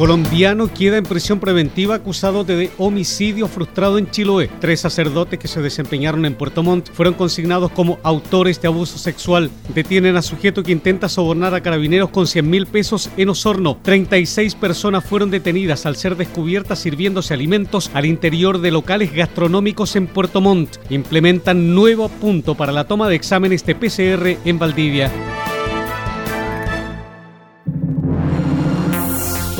Colombiano 0.00 0.72
queda 0.72 0.96
en 0.96 1.04
prisión 1.04 1.40
preventiva 1.40 1.94
acusado 1.94 2.42
de 2.42 2.70
homicidio 2.78 3.48
frustrado 3.48 3.98
en 3.98 4.10
Chiloé. 4.10 4.48
Tres 4.58 4.80
sacerdotes 4.80 5.38
que 5.38 5.46
se 5.46 5.60
desempeñaron 5.60 6.24
en 6.24 6.36
Puerto 6.36 6.62
Montt 6.62 6.90
fueron 6.90 7.12
consignados 7.12 7.70
como 7.72 7.98
autores 8.02 8.62
de 8.62 8.68
abuso 8.68 8.96
sexual. 8.96 9.50
Detienen 9.74 10.16
a 10.16 10.22
sujeto 10.22 10.62
que 10.62 10.72
intenta 10.72 11.10
sobornar 11.10 11.54
a 11.54 11.60
carabineros 11.60 12.08
con 12.08 12.26
100 12.26 12.48
mil 12.48 12.66
pesos 12.66 13.10
en 13.18 13.28
Osorno. 13.28 13.76
36 13.82 14.54
personas 14.54 15.04
fueron 15.04 15.30
detenidas 15.30 15.84
al 15.84 15.96
ser 15.96 16.16
descubiertas 16.16 16.78
sirviéndose 16.78 17.34
alimentos 17.34 17.90
al 17.92 18.06
interior 18.06 18.62
de 18.62 18.70
locales 18.70 19.12
gastronómicos 19.12 19.96
en 19.96 20.06
Puerto 20.06 20.40
Montt. 20.40 20.78
Implementan 20.88 21.74
nuevo 21.74 22.08
punto 22.08 22.54
para 22.54 22.72
la 22.72 22.84
toma 22.84 23.06
de 23.10 23.16
exámenes 23.16 23.66
de 23.66 23.74
PCR 23.74 24.48
en 24.48 24.58
Valdivia. 24.58 25.10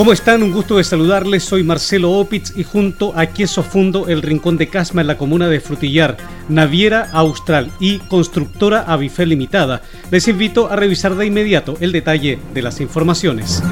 ¿Cómo 0.01 0.15
están? 0.15 0.43
Un 0.43 0.53
gusto 0.53 0.79
de 0.79 0.85
saludarles. 0.85 1.45
Soy 1.45 1.63
Marcelo 1.63 2.13
Opitz 2.13 2.57
y 2.57 2.65
junto 2.65 3.13
a 3.15 3.27
Queso 3.27 3.63
Fundo, 3.63 4.09
el 4.09 4.23
Rincón 4.23 4.57
de 4.57 4.67
Casma 4.67 5.03
en 5.03 5.07
la 5.07 5.19
comuna 5.19 5.47
de 5.47 5.61
Frutillar, 5.61 6.17
Naviera 6.49 7.11
Austral 7.13 7.71
y 7.81 7.99
Constructora 7.99 8.81
Avifel 8.81 9.29
Limitada, 9.29 9.83
les 10.11 10.27
invito 10.27 10.71
a 10.71 10.77
revisar 10.77 11.17
de 11.17 11.27
inmediato 11.27 11.77
el 11.81 11.93
detalle 11.93 12.39
de 12.55 12.63
las 12.63 12.81
informaciones. 12.81 13.63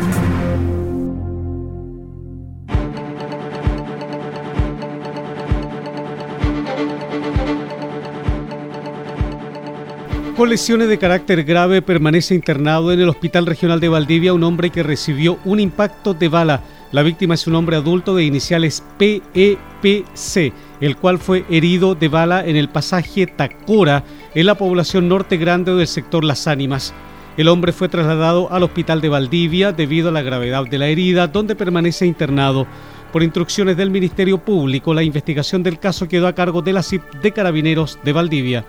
Con 10.39 10.50
lesiones 10.50 10.89
de 10.89 10.98
carácter 10.98 11.42
grave 11.42 11.83
permanece 11.83 12.33
internado 12.33 12.92
en 12.92 13.00
el 13.00 13.08
Hospital 13.08 13.44
Regional 13.44 13.81
de 13.81 13.89
Valdivia 13.89 14.33
un 14.33 14.44
hombre 14.44 14.70
que 14.70 14.84
recibió 14.84 15.36
un 15.44 15.58
impacto 15.58 16.14
de 16.14 16.28
bala. 16.28 16.62
La 16.92 17.03
víctima 17.03 17.34
es 17.34 17.48
un 17.48 17.56
hombre 17.56 17.75
adulto 17.75 18.14
de 18.14 18.22
iniciales 18.22 18.84
PEPC, 18.98 20.53
el 20.81 20.97
cual 20.97 21.19
fue 21.19 21.44
herido 21.50 21.97
de 21.97 22.06
bala 22.06 22.47
en 22.47 22.55
el 22.55 22.69
pasaje 22.69 23.27
Tacora, 23.27 24.05
en 24.33 24.47
la 24.47 24.55
población 24.55 25.09
norte 25.09 25.39
grande 25.39 25.75
del 25.75 25.89
sector 25.89 26.22
Las 26.22 26.47
Ánimas. 26.47 26.94
El 27.36 27.48
hombre 27.48 27.72
fue 27.72 27.89
trasladado 27.89 28.47
al 28.53 28.62
hospital 28.62 29.00
de 29.00 29.09
Valdivia 29.09 29.72
debido 29.72 30.11
a 30.11 30.12
la 30.12 30.22
gravedad 30.22 30.64
de 30.66 30.78
la 30.78 30.86
herida, 30.86 31.27
donde 31.27 31.56
permanece 31.56 32.06
internado. 32.06 32.64
Por 33.12 33.25
instrucciones 33.25 33.77
del 33.77 33.91
Ministerio 33.91 34.39
Público, 34.39 34.94
la 34.94 35.03
investigación 35.03 35.64
del 35.64 35.81
caso 35.81 36.06
quedó 36.06 36.28
a 36.28 36.34
cargo 36.36 36.62
de 36.62 36.75
la 36.75 36.84
CIP 36.84 37.03
de 37.22 37.33
Carabineros 37.33 37.98
de 38.05 38.12
Valdivia. 38.12 38.64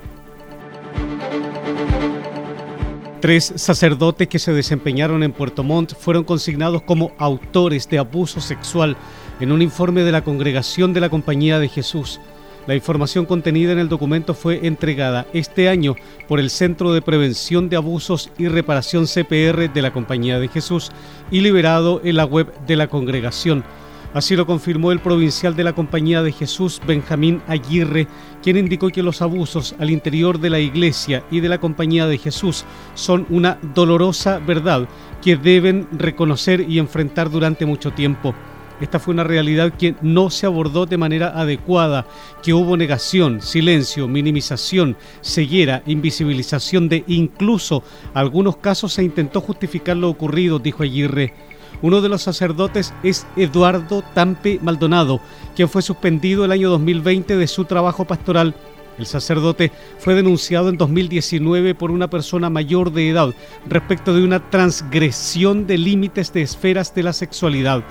Tres 3.21 3.51
sacerdotes 3.57 4.29
que 4.29 4.39
se 4.39 4.53
desempeñaron 4.53 5.23
en 5.23 5.33
Puerto 5.33 5.61
Montt 5.61 5.93
fueron 5.93 6.23
consignados 6.23 6.83
como 6.83 7.11
autores 7.17 7.89
de 7.89 7.99
abuso 7.99 8.39
sexual 8.39 8.95
en 9.41 9.51
un 9.51 9.61
informe 9.61 10.03
de 10.03 10.13
la 10.13 10.23
Congregación 10.23 10.93
de 10.93 11.01
la 11.01 11.09
Compañía 11.09 11.59
de 11.59 11.67
Jesús. 11.67 12.21
La 12.65 12.75
información 12.75 13.25
contenida 13.25 13.73
en 13.73 13.79
el 13.79 13.89
documento 13.89 14.33
fue 14.33 14.65
entregada 14.65 15.27
este 15.33 15.67
año 15.67 15.95
por 16.29 16.39
el 16.39 16.49
Centro 16.49 16.93
de 16.93 17.01
Prevención 17.01 17.67
de 17.67 17.75
Abusos 17.75 18.31
y 18.37 18.47
Reparación 18.47 19.05
CPR 19.05 19.73
de 19.73 19.81
la 19.81 19.91
Compañía 19.91 20.39
de 20.39 20.47
Jesús 20.47 20.89
y 21.29 21.41
liberado 21.41 21.99
en 22.05 22.15
la 22.15 22.23
web 22.23 22.53
de 22.67 22.77
la 22.77 22.87
congregación. 22.87 23.65
Así 24.11 24.35
lo 24.35 24.47
confirmó 24.47 24.91
el 24.91 24.99
provincial 24.99 25.55
de 25.55 25.63
la 25.63 25.73
Compañía 25.73 26.23
de 26.23 26.31
Jesús, 26.31 26.81
Benjamín 26.85 27.43
Aguirre, 27.47 28.07
quien 28.41 28.57
indicó 28.57 28.89
que 28.89 29.03
los 29.03 29.21
abusos 29.21 29.75
al 29.77 29.91
interior 29.91 30.39
de 30.39 30.49
la 30.49 30.59
Iglesia 30.59 31.23
y 31.29 31.41
de 31.41 31.49
la 31.49 31.59
Compañía 31.59 32.07
de 32.07 32.17
Jesús 32.17 32.65
son 32.95 33.27
una 33.29 33.59
dolorosa 33.75 34.39
verdad 34.39 34.89
que 35.21 35.37
deben 35.37 35.87
reconocer 35.91 36.61
y 36.67 36.79
enfrentar 36.79 37.29
durante 37.29 37.67
mucho 37.67 37.91
tiempo. 37.91 38.33
Esta 38.81 38.97
fue 38.97 39.13
una 39.13 39.25
realidad 39.25 39.73
que 39.73 39.93
no 40.01 40.31
se 40.31 40.47
abordó 40.47 40.87
de 40.87 40.97
manera 40.97 41.39
adecuada, 41.39 42.07
que 42.41 42.53
hubo 42.53 42.77
negación, 42.77 43.41
silencio, 43.41 44.07
minimización, 44.07 44.97
ceguera, 45.21 45.83
invisibilización 45.85 46.89
de 46.89 47.03
incluso 47.05 47.83
algunos 48.15 48.57
casos 48.57 48.93
se 48.93 49.03
intentó 49.03 49.41
justificar 49.41 49.97
lo 49.97 50.09
ocurrido, 50.09 50.57
dijo 50.57 50.81
Aguirre. 50.81 51.48
Uno 51.81 52.01
de 52.01 52.09
los 52.09 52.21
sacerdotes 52.21 52.93
es 53.03 53.25
Eduardo 53.37 54.03
Tampe 54.13 54.59
Maldonado, 54.61 55.21
quien 55.55 55.69
fue 55.69 55.81
suspendido 55.81 56.43
el 56.43 56.51
año 56.51 56.69
2020 56.69 57.37
de 57.37 57.47
su 57.47 57.63
trabajo 57.65 58.05
pastoral. 58.05 58.53
El 58.97 59.05
sacerdote 59.05 59.71
fue 59.97 60.13
denunciado 60.13 60.67
en 60.67 60.75
2019 60.75 61.73
por 61.75 61.91
una 61.91 62.09
persona 62.09 62.49
mayor 62.49 62.91
de 62.91 63.09
edad 63.09 63.33
respecto 63.65 64.13
de 64.13 64.25
una 64.25 64.49
transgresión 64.49 65.67
de 65.67 65.77
límites 65.77 66.33
de 66.33 66.41
esferas 66.41 66.93
de 66.93 67.03
la 67.03 67.13
sexualidad. 67.13 67.81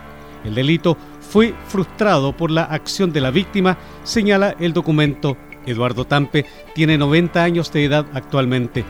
El 0.45 0.55
delito 0.55 0.99
fue 1.21 1.55
frustrado 1.67 2.37
por 2.37 2.51
la 2.51 2.65
acción 2.65 3.11
de 3.11 3.23
la 3.23 3.31
víctima, 3.31 3.79
señala 4.05 4.55
el 4.61 4.75
documento. 4.75 5.39
Eduardo 5.65 6.05
Tampe 6.05 6.45
tiene 6.75 6.99
90 6.99 7.43
años 7.43 7.73
de 7.73 7.85
edad 7.85 8.07
actualmente. 8.13 8.85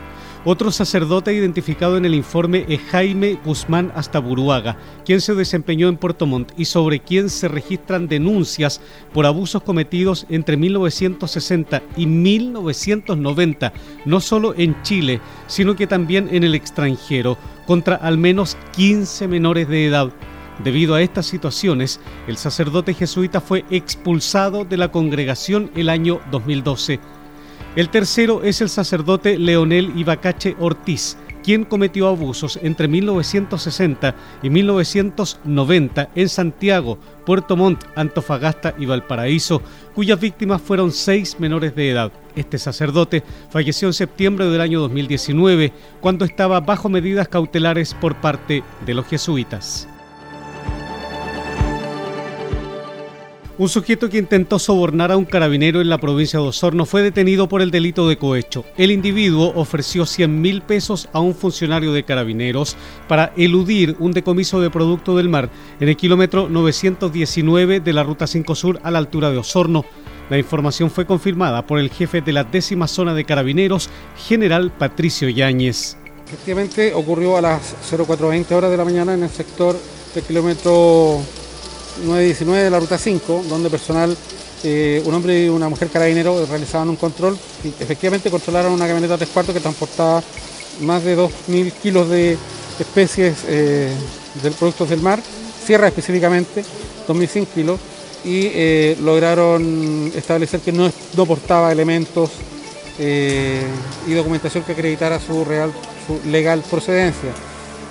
Otro 0.45 0.71
sacerdote 0.71 1.33
identificado 1.33 1.97
en 1.97 2.05
el 2.05 2.15
informe 2.15 2.65
es 2.69 2.79
Jaime 2.91 3.37
Guzmán 3.43 3.91
Astaburuaga, 3.93 4.77
quien 5.03 5.19
se 5.19 5.35
desempeñó 5.35 5.89
en 5.89 5.97
Puerto 5.97 6.25
Montt 6.25 6.53
y 6.57 6.63
sobre 6.63 7.01
quien 7.01 7.29
se 7.29 7.49
registran 7.49 8.07
denuncias 8.07 8.79
por 9.13 9.25
abusos 9.25 9.61
cometidos 9.63 10.25
entre 10.29 10.55
1960 10.55 11.83
y 11.97 12.05
1990, 12.05 13.73
no 14.05 14.21
solo 14.21 14.53
en 14.57 14.81
Chile, 14.81 15.19
sino 15.47 15.75
que 15.75 15.87
también 15.87 16.29
en 16.31 16.45
el 16.45 16.55
extranjero, 16.55 17.37
contra 17.67 17.97
al 17.97 18.17
menos 18.17 18.55
15 18.77 19.27
menores 19.27 19.67
de 19.67 19.87
edad. 19.87 20.09
Debido 20.63 20.95
a 20.95 21.01
estas 21.01 21.25
situaciones, 21.25 21.99
el 22.27 22.37
sacerdote 22.37 22.93
jesuita 22.93 23.41
fue 23.41 23.65
expulsado 23.69 24.63
de 24.63 24.77
la 24.77 24.89
congregación 24.89 25.69
el 25.75 25.89
año 25.89 26.21
2012. 26.31 27.18
El 27.75 27.89
tercero 27.89 28.41
es 28.43 28.61
el 28.61 28.69
sacerdote 28.69 29.37
Leonel 29.37 29.93
Ibacache 29.95 30.55
Ortiz, 30.59 31.17
quien 31.43 31.65
cometió 31.65 32.07
abusos 32.07 32.59
entre 32.63 32.87
1960 32.87 34.15
y 34.41 34.49
1990 34.49 36.09
en 36.15 36.29
Santiago, 36.29 36.97
Puerto 37.25 37.55
Montt, 37.55 37.83
Antofagasta 37.95 38.73
y 38.77 38.87
Valparaíso, 38.87 39.61
cuyas 39.93 40.19
víctimas 40.19 40.63
fueron 40.63 40.91
seis 40.91 41.39
menores 41.39 41.75
de 41.75 41.91
edad. 41.91 42.11
Este 42.35 42.57
sacerdote 42.57 43.23
falleció 43.51 43.87
en 43.87 43.93
septiembre 43.93 44.45
del 44.45 44.61
año 44.61 44.79
2019, 44.79 45.71
cuando 46.01 46.25
estaba 46.25 46.59
bajo 46.61 46.89
medidas 46.89 47.27
cautelares 47.27 47.93
por 47.93 48.15
parte 48.15 48.63
de 48.85 48.93
los 48.95 49.05
jesuitas. 49.05 49.87
Un 53.59 53.67
sujeto 53.67 54.09
que 54.09 54.17
intentó 54.17 54.57
sobornar 54.57 55.11
a 55.11 55.17
un 55.17 55.25
carabinero 55.25 55.81
en 55.81 55.89
la 55.89 55.97
provincia 55.97 56.39
de 56.39 56.45
Osorno 56.45 56.85
fue 56.85 57.01
detenido 57.01 57.49
por 57.49 57.61
el 57.61 57.71
delito 57.71 58.07
de 58.07 58.17
cohecho. 58.17 58.63
El 58.77 58.89
individuo 58.89 59.51
ofreció 59.53 60.05
100 60.05 60.39
mil 60.39 60.61
pesos 60.61 61.09
a 61.11 61.19
un 61.19 61.35
funcionario 61.35 61.91
de 61.91 62.05
carabineros 62.05 62.77
para 63.09 63.33
eludir 63.35 63.97
un 63.99 64.13
decomiso 64.13 64.61
de 64.61 64.69
producto 64.69 65.17
del 65.17 65.27
mar 65.27 65.49
en 65.81 65.89
el 65.89 65.97
kilómetro 65.97 66.47
919 66.47 67.81
de 67.81 67.91
la 67.91 68.03
Ruta 68.03 68.27
5 68.27 68.55
Sur 68.55 68.79
a 68.81 68.91
la 68.91 68.99
altura 68.99 69.29
de 69.29 69.39
Osorno. 69.39 69.83
La 70.29 70.37
información 70.37 70.89
fue 70.89 71.05
confirmada 71.05 71.67
por 71.67 71.79
el 71.79 71.89
jefe 71.89 72.21
de 72.21 72.31
la 72.31 72.45
décima 72.45 72.87
zona 72.87 73.13
de 73.13 73.25
carabineros, 73.25 73.89
general 74.25 74.71
Patricio 74.71 75.27
Yáñez. 75.27 75.97
Efectivamente 76.27 76.93
ocurrió 76.93 77.35
a 77.35 77.41
las 77.41 77.75
0420 77.89 78.55
horas 78.55 78.71
de 78.71 78.77
la 78.77 78.85
mañana 78.85 79.15
en 79.15 79.23
el 79.23 79.29
sector 79.29 79.75
del 80.15 80.23
kilómetro 80.23 81.19
919 82.05 82.63
de 82.63 82.69
la 82.69 82.79
ruta 82.79 82.97
5, 82.97 83.43
donde 83.49 83.69
personal, 83.69 84.15
eh, 84.63 85.01
un 85.05 85.13
hombre 85.13 85.45
y 85.45 85.49
una 85.49 85.69
mujer 85.69 85.89
carabinero 85.89 86.45
realizaban 86.45 86.89
un 86.89 86.97
control 86.97 87.37
y 87.63 87.69
efectivamente 87.69 88.29
controlaron 88.29 88.73
una 88.73 88.85
camioneta 88.87 89.17
3 89.17 89.29
cuartos 89.29 89.55
que 89.55 89.61
transportaba 89.61 90.21
más 90.81 91.03
de 91.03 91.17
2.000 91.17 91.71
kilos 91.81 92.09
de 92.09 92.37
especies 92.79 93.37
eh, 93.47 93.93
de 94.43 94.51
productos 94.51 94.89
del 94.89 95.01
mar, 95.01 95.21
sierra 95.65 95.87
específicamente, 95.87 96.63
2.100 97.07 97.47
kilos, 97.47 97.79
y 98.25 98.51
eh, 98.53 98.97
lograron 99.01 100.11
establecer 100.13 100.59
que 100.59 100.73
no, 100.73 100.91
no 101.15 101.25
portaba 101.25 101.71
elementos 101.71 102.31
y 103.01 104.11
documentación 104.11 104.65
que 104.65 104.73
acreditara 104.73 105.21
su 105.21 105.45
real, 105.45 105.71
su 106.05 106.19
legal 106.29 106.61
procedencia. 106.69 107.29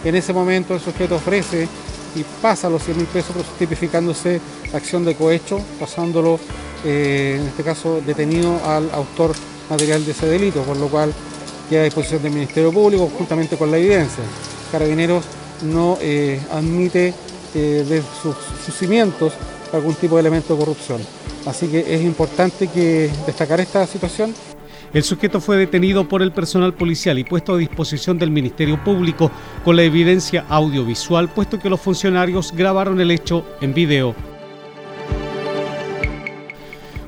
En 0.05 0.15
ese 0.15 0.35
momento 0.35 0.75
el 0.75 0.81
sujeto 0.81 1.17
ofrece 1.17 1.67
y 2.15 2.25
pasa 2.43 2.69
los 2.71 2.83
100 2.85 2.97
mil 2.97 3.07
pesos 3.07 3.37
tipificándose 3.59 4.41
acción 4.73 5.05
de 5.05 5.15
cohecho, 5.15 5.61
pasándolo, 5.79 6.39
eh, 6.85 7.39
en 7.41 7.49
este 7.49 7.63
caso, 7.63 8.01
detenido 8.05 8.61
al 8.65 8.91
autor 8.93 9.33
material 9.71 10.05
de 10.05 10.13
ese 10.13 10.27
delito, 10.27 10.63
por 10.63 10.77
lo 10.77 10.89
cual 10.89 11.13
queda 11.69 11.83
a 11.83 11.85
disposición 11.85 12.23
del 12.23 12.33
Ministerio 12.33 12.73
Público 12.73 13.11
juntamente 13.17 13.57
con 13.57 13.71
la 13.71 13.79
evidencia. 13.79 14.25
Carabineros 14.73 15.25
no 15.63 15.99
eh, 16.01 16.41
admite 16.53 17.15
eh, 17.55 17.85
de 17.89 18.03
sus, 18.23 18.37
sus, 18.65 18.75
cimientos 18.75 19.33
algún 19.73 19.95
tipo 19.95 20.17
de 20.17 20.21
elemento 20.21 20.55
de 20.55 20.61
corrupción. 20.61 21.01
Así 21.47 21.69
que 21.69 21.95
es 21.95 22.03
importante 22.03 22.69
que 22.69 23.11
destacar 23.27 23.61
esta 23.61 23.87
situación. 23.87 24.35
El 24.95 25.03
sujeto 25.03 25.41
fue 25.41 25.59
detenido 25.59 26.09
por 26.09 26.23
el 26.23 26.33
personal 26.33 26.73
policial 26.73 27.19
y 27.19 27.25
puesto 27.25 27.55
a 27.55 27.59
disposición 27.59 28.19
del 28.19 28.31
Ministerio 28.31 28.83
Público 28.83 29.31
con 29.63 29.77
la 29.77 29.83
evidencia 29.83 30.47
audiovisual, 30.49 31.29
puesto 31.29 31.59
que 31.59 31.69
los 31.69 31.81
funcionarios 31.81 32.53
grabaron 32.53 32.99
el 33.01 33.11
hecho 33.11 33.45
en 33.61 33.75
video. 33.75 34.15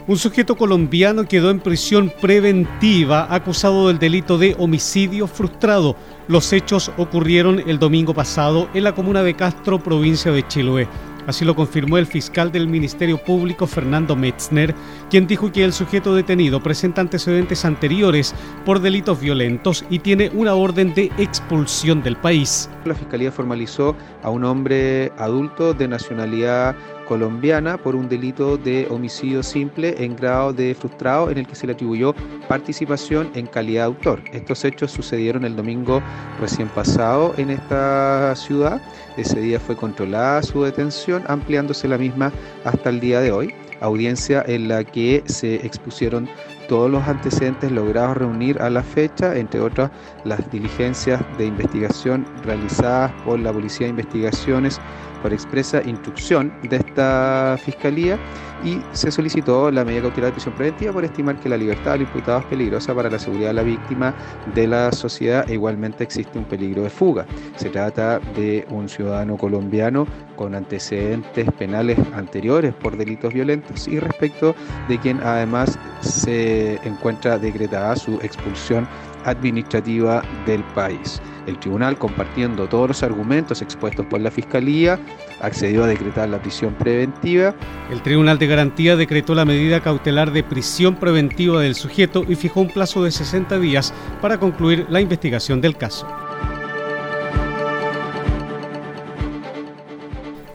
Un 0.06 0.18
sujeto 0.18 0.56
colombiano 0.56 1.24
quedó 1.24 1.50
en 1.50 1.60
prisión 1.60 2.12
preventiva 2.20 3.32
acusado 3.32 3.88
del 3.88 3.98
delito 3.98 4.38
de 4.38 4.56
homicidio 4.58 5.26
frustrado. 5.26 5.94
Los 6.26 6.52
hechos 6.52 6.90
ocurrieron 6.96 7.62
el 7.66 7.78
domingo 7.78 8.12
pasado 8.12 8.68
en 8.74 8.84
la 8.84 8.94
comuna 8.94 9.22
de 9.22 9.34
Castro, 9.34 9.78
provincia 9.78 10.32
de 10.32 10.46
Chiloé. 10.46 10.88
Así 11.26 11.44
lo 11.44 11.54
confirmó 11.54 11.98
el 11.98 12.06
fiscal 12.06 12.50
del 12.50 12.68
Ministerio 12.68 13.18
Público, 13.18 13.66
Fernando 13.66 14.16
Metzner, 14.16 14.74
quien 15.10 15.26
dijo 15.26 15.52
que 15.52 15.64
el 15.64 15.72
sujeto 15.72 16.14
detenido 16.14 16.62
presenta 16.62 17.00
antecedentes 17.00 17.64
anteriores 17.64 18.34
por 18.64 18.80
delitos 18.80 19.20
violentos 19.20 19.84
y 19.90 19.98
tiene 19.98 20.30
una 20.34 20.54
orden 20.54 20.94
de 20.94 21.10
expulsión 21.18 22.02
del 22.02 22.16
país. 22.16 22.70
La 22.84 22.94
Fiscalía 22.94 23.32
formalizó 23.32 23.96
a 24.22 24.30
un 24.30 24.44
hombre 24.44 25.12
adulto 25.18 25.74
de 25.74 25.88
nacionalidad 25.88 26.74
colombiana 27.10 27.76
por 27.76 27.96
un 27.96 28.08
delito 28.08 28.56
de 28.56 28.86
homicidio 28.88 29.42
simple 29.42 29.96
en 29.98 30.14
grado 30.14 30.52
de 30.52 30.76
frustrado 30.76 31.28
en 31.28 31.38
el 31.38 31.46
que 31.48 31.56
se 31.56 31.66
le 31.66 31.72
atribuyó 31.72 32.14
participación 32.46 33.32
en 33.34 33.48
calidad 33.48 33.82
de 33.82 33.86
autor. 33.86 34.22
Estos 34.32 34.64
hechos 34.64 34.92
sucedieron 34.92 35.44
el 35.44 35.56
domingo 35.56 36.00
recién 36.40 36.68
pasado 36.68 37.34
en 37.36 37.50
esta 37.50 38.32
ciudad. 38.36 38.80
Ese 39.16 39.40
día 39.40 39.58
fue 39.58 39.74
controlada 39.74 40.40
su 40.44 40.62
detención, 40.62 41.24
ampliándose 41.26 41.88
la 41.88 41.98
misma 41.98 42.30
hasta 42.64 42.90
el 42.90 43.00
día 43.00 43.20
de 43.20 43.32
hoy 43.32 43.54
audiencia 43.80 44.44
en 44.46 44.68
la 44.68 44.84
que 44.84 45.24
se 45.26 45.54
expusieron 45.66 46.28
todos 46.68 46.90
los 46.90 47.02
antecedentes 47.08 47.72
logrados 47.72 48.18
reunir 48.18 48.60
a 48.62 48.70
la 48.70 48.82
fecha, 48.82 49.36
entre 49.36 49.60
otras 49.60 49.90
las 50.24 50.48
diligencias 50.52 51.20
de 51.38 51.46
investigación 51.46 52.24
realizadas 52.44 53.10
por 53.24 53.40
la 53.40 53.52
Policía 53.52 53.86
de 53.86 53.90
Investigaciones 53.90 54.80
por 55.22 55.32
expresa 55.32 55.82
instrucción 55.84 56.52
de 56.62 56.76
esta 56.76 57.56
Fiscalía 57.64 58.18
y 58.64 58.80
se 58.92 59.10
solicitó 59.10 59.70
la 59.70 59.84
medida 59.84 60.02
cautelar 60.02 60.30
de 60.30 60.34
prisión 60.34 60.54
preventiva 60.54 60.92
por 60.92 61.04
estimar 61.04 61.38
que 61.40 61.48
la 61.48 61.56
libertad 61.56 61.92
del 61.92 62.02
imputado 62.02 62.40
es 62.40 62.44
peligrosa 62.46 62.94
para 62.94 63.08
la 63.08 63.18
seguridad 63.18 63.48
de 63.48 63.54
la 63.54 63.62
víctima, 63.62 64.14
de 64.54 64.66
la 64.66 64.92
sociedad 64.92 65.48
e 65.48 65.54
igualmente 65.54 66.04
existe 66.04 66.38
un 66.38 66.44
peligro 66.44 66.82
de 66.82 66.90
fuga. 66.90 67.26
Se 67.56 67.70
trata 67.70 68.18
de 68.36 68.66
un 68.70 68.88
ciudadano 68.88 69.36
colombiano 69.36 70.06
con 70.36 70.54
antecedentes 70.54 71.50
penales 71.52 71.98
anteriores 72.14 72.74
por 72.74 72.96
delitos 72.96 73.32
violentos 73.32 73.88
y 73.88 73.98
respecto 73.98 74.54
de 74.88 74.98
quien 74.98 75.20
además 75.22 75.78
se 76.00 76.74
encuentra 76.86 77.38
decretada 77.38 77.96
su 77.96 78.14
expulsión 78.22 78.86
administrativa 79.24 80.22
del 80.46 80.62
país. 80.74 81.20
El 81.46 81.58
tribunal, 81.58 81.96
compartiendo 81.98 82.68
todos 82.68 82.88
los 82.88 83.02
argumentos 83.02 83.62
expuestos 83.62 84.06
por 84.06 84.20
la 84.20 84.30
Fiscalía, 84.30 85.00
accedió 85.40 85.84
a 85.84 85.86
decretar 85.86 86.28
la 86.28 86.40
prisión 86.40 86.74
preventiva. 86.74 87.54
El 87.90 88.02
Tribunal 88.02 88.38
de 88.38 88.46
Garantía 88.46 88.96
decretó 88.96 89.34
la 89.34 89.44
medida 89.44 89.80
cautelar 89.80 90.32
de 90.32 90.44
prisión 90.44 90.96
preventiva 90.96 91.60
del 91.60 91.74
sujeto 91.74 92.24
y 92.28 92.34
fijó 92.34 92.60
un 92.60 92.68
plazo 92.68 93.02
de 93.02 93.10
60 93.10 93.58
días 93.58 93.92
para 94.20 94.38
concluir 94.38 94.86
la 94.90 95.00
investigación 95.00 95.60
del 95.60 95.76
caso. 95.76 96.06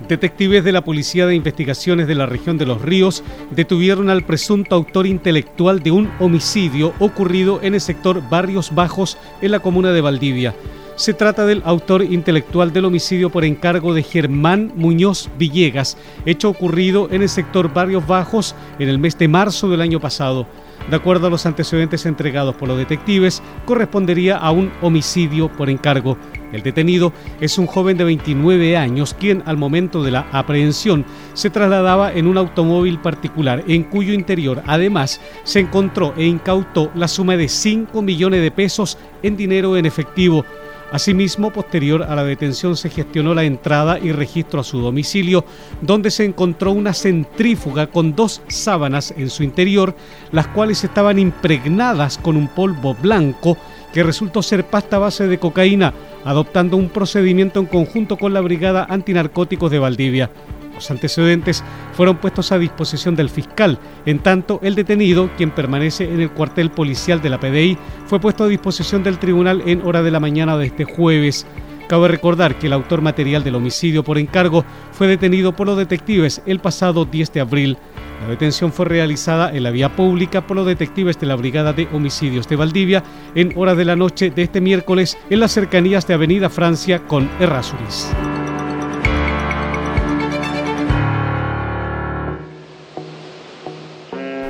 Detectives 0.08 0.64
de 0.64 0.72
la 0.72 0.84
Policía 0.84 1.26
de 1.26 1.34
Investigaciones 1.34 2.06
de 2.08 2.14
la 2.14 2.28
región 2.28 2.60
de 2.60 2.68
Los 2.68 2.82
Ríos 2.82 3.24
detuvieron 3.50 4.12
al 4.12 4.24
presunto 4.24 4.76
autor 4.76 5.08
intelectual 5.08 5.82
de 5.82 5.90
un 5.90 6.12
homicidio 6.20 6.94
ocurrido 7.00 7.60
en 7.64 7.74
el 7.74 7.82
sector 7.82 8.22
Barrios 8.30 8.76
Bajos 8.76 9.18
en 9.42 9.50
la 9.50 9.62
comuna 9.62 9.92
de 9.92 10.02
Valdivia. 10.02 10.54
Se 10.96 11.14
trata 11.14 11.48
del 11.48 11.64
autor 11.66 12.04
intelectual 12.04 12.72
del 12.72 12.86
homicidio 12.86 13.32
por 13.32 13.46
encargo 13.46 13.96
de 13.96 14.04
Germán 14.04 14.72
Muñoz 14.76 15.28
Villegas, 15.40 15.98
hecho 16.26 16.50
ocurrido 16.50 17.10
en 17.12 17.24
el 17.24 17.30
sector 17.30 17.74
Barrios 17.74 18.06
Bajos 18.06 18.56
en 18.78 18.88
el 18.88 19.00
mes 19.00 19.18
de 19.18 19.28
marzo 19.28 19.70
del 19.70 19.82
año 19.82 20.00
pasado. 20.00 20.46
De 20.90 20.96
acuerdo 20.96 21.28
a 21.28 21.30
los 21.32 21.48
antecedentes 21.48 22.06
entregados 22.06 22.56
por 22.56 22.68
los 22.68 22.78
detectives, 22.78 23.42
correspondería 23.66 24.38
a 24.38 24.52
un 24.52 24.72
homicidio 24.84 25.50
por 25.50 25.70
encargo. 25.70 26.16
El 26.52 26.64
detenido 26.64 27.12
es 27.40 27.58
un 27.58 27.68
joven 27.68 27.98
de 27.98 28.04
29 28.04 28.78
años 28.78 29.16
quien 29.20 29.44
al 29.46 29.58
momento 29.58 30.04
de 30.04 30.12
la 30.12 30.28
aprehensión 30.32 31.06
se 31.34 31.50
trasladaba 31.50 32.14
en 32.14 32.28
un 32.28 32.38
automóvil 32.38 33.00
particular 33.00 33.64
en 33.68 33.84
cuyo 33.84 34.14
interior 34.14 34.62
además 34.66 35.20
se 35.44 35.60
encontró 35.60 36.14
e 36.18 36.26
incautó 36.26 36.92
la 36.96 37.08
suma 37.08 37.36
de 37.38 37.48
5 37.48 38.02
millones 38.02 38.42
de 38.42 38.52
pesos 38.52 38.98
en 39.24 39.38
dinero 39.38 39.78
en 39.78 39.86
efectivo. 39.86 40.46
Asimismo, 40.92 41.52
posterior 41.52 42.04
a 42.04 42.16
la 42.16 42.24
detención 42.24 42.78
se 42.78 42.90
gestionó 42.90 43.34
la 43.34 43.44
entrada 43.44 44.00
y 44.00 44.12
registro 44.12 44.62
a 44.62 44.64
su 44.64 44.80
domicilio, 44.80 45.44
donde 45.82 46.12
se 46.12 46.24
encontró 46.24 46.72
una 46.72 46.94
centrífuga 46.94 47.88
con 47.88 48.16
dos 48.16 48.44
sábanas 48.48 49.14
en 49.18 49.30
su 49.30 49.44
interior, 49.44 49.96
las 50.32 50.48
cuales 50.48 50.84
estaban 50.84 51.18
impregnadas 51.18 52.18
con 52.20 52.38
un 52.38 52.48
polvo 52.48 52.94
blanco 52.94 53.58
que 53.96 54.04
resultó 54.04 54.44
ser 54.44 54.66
pasta 54.66 55.00
base 55.00 55.26
de 55.26 55.40
cocaína, 55.40 55.94
adoptando 56.26 56.76
un 56.76 56.90
procedimiento 56.90 57.62
en 57.62 57.66
conjunto 57.66 58.18
con 58.18 58.34
la 58.34 58.42
Brigada 58.42 58.86
Antinarcóticos 58.90 59.72
de 59.72 59.80
Valdivia. 59.80 60.30
Los 60.74 60.92
antecedentes 60.92 61.64
fueron 61.94 62.18
puestos 62.18 62.52
a 62.52 62.60
disposición 62.60 63.16
del 63.16 63.30
fiscal. 63.30 63.80
En 64.06 64.20
tanto, 64.20 64.60
el 64.64 64.76
detenido, 64.76 65.30
quien 65.38 65.52
permanece 65.52 66.04
en 66.04 66.20
el 66.20 66.30
cuartel 66.30 66.72
policial 66.72 67.22
de 67.22 67.30
la 67.30 67.40
PDI, 67.40 67.78
fue 68.06 68.20
puesto 68.20 68.44
a 68.44 68.50
disposición 68.50 69.02
del 69.02 69.18
tribunal 69.18 69.64
en 69.66 69.82
hora 69.82 70.04
de 70.04 70.12
la 70.12 70.20
mañana 70.20 70.58
de 70.58 70.66
este 70.66 70.84
jueves. 70.84 71.48
Cabe 71.88 72.08
recordar 72.08 72.58
que 72.58 72.68
el 72.68 72.74
autor 72.74 73.02
material 73.02 73.44
del 73.44 73.56
homicidio 73.56 74.04
por 74.04 74.18
encargo 74.18 74.66
fue 74.92 75.08
detenido 75.08 75.56
por 75.56 75.68
los 75.68 75.78
detectives 75.78 76.42
el 76.46 76.60
pasado 76.60 77.06
10 77.06 77.34
de 77.34 77.42
abril. 77.42 77.78
La 78.22 78.30
detención 78.30 78.72
fue 78.72 78.86
realizada 78.86 79.56
en 79.56 79.64
la 79.64 79.72
vía 79.72 79.96
pública 79.96 80.48
por 80.48 80.58
los 80.58 80.66
detectives 80.66 81.20
de 81.20 81.28
la 81.28 81.36
Brigada 81.36 81.74
de 81.74 81.88
Homicidios 81.94 82.48
de 82.48 82.56
Valdivia 82.56 83.04
en 83.36 83.54
hora 83.56 83.76
de 83.76 83.86
la 83.86 83.96
noche 83.96 84.32
de 84.32 84.44
este 84.44 84.62
miércoles 84.62 85.18
en 85.30 85.40
las 85.40 85.52
cercanías 85.52 86.08
de 86.08 86.16
Avenida 86.16 86.50
Francia 86.50 87.06
con 87.06 87.30
Errázuriz. 87.40 88.10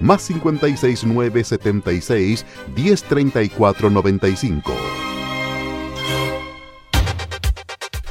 más 0.00 0.26
569 0.26 1.44
76 1.44 2.44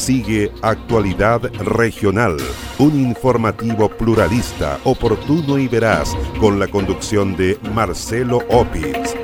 Sigue 0.00 0.50
Actualidad 0.62 1.42
Regional, 1.62 2.38
un 2.78 2.98
informativo 2.98 3.90
pluralista, 3.90 4.80
oportuno 4.84 5.58
y 5.58 5.68
veraz, 5.68 6.16
con 6.40 6.58
la 6.58 6.68
conducción 6.68 7.36
de 7.36 7.58
Marcelo 7.74 8.38
Opitz. 8.48 9.14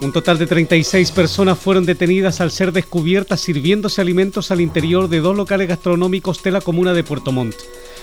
Un 0.00 0.12
total 0.12 0.38
de 0.38 0.46
36 0.46 1.10
personas 1.10 1.58
fueron 1.58 1.84
detenidas 1.84 2.40
al 2.40 2.52
ser 2.52 2.70
descubiertas 2.70 3.40
sirviéndose 3.40 4.00
alimentos 4.00 4.52
al 4.52 4.60
interior 4.60 5.08
de 5.08 5.18
dos 5.18 5.36
locales 5.36 5.66
gastronómicos 5.66 6.40
de 6.44 6.52
la 6.52 6.60
comuna 6.60 6.92
de 6.92 7.02
Puerto 7.02 7.32
Montt. 7.32 7.56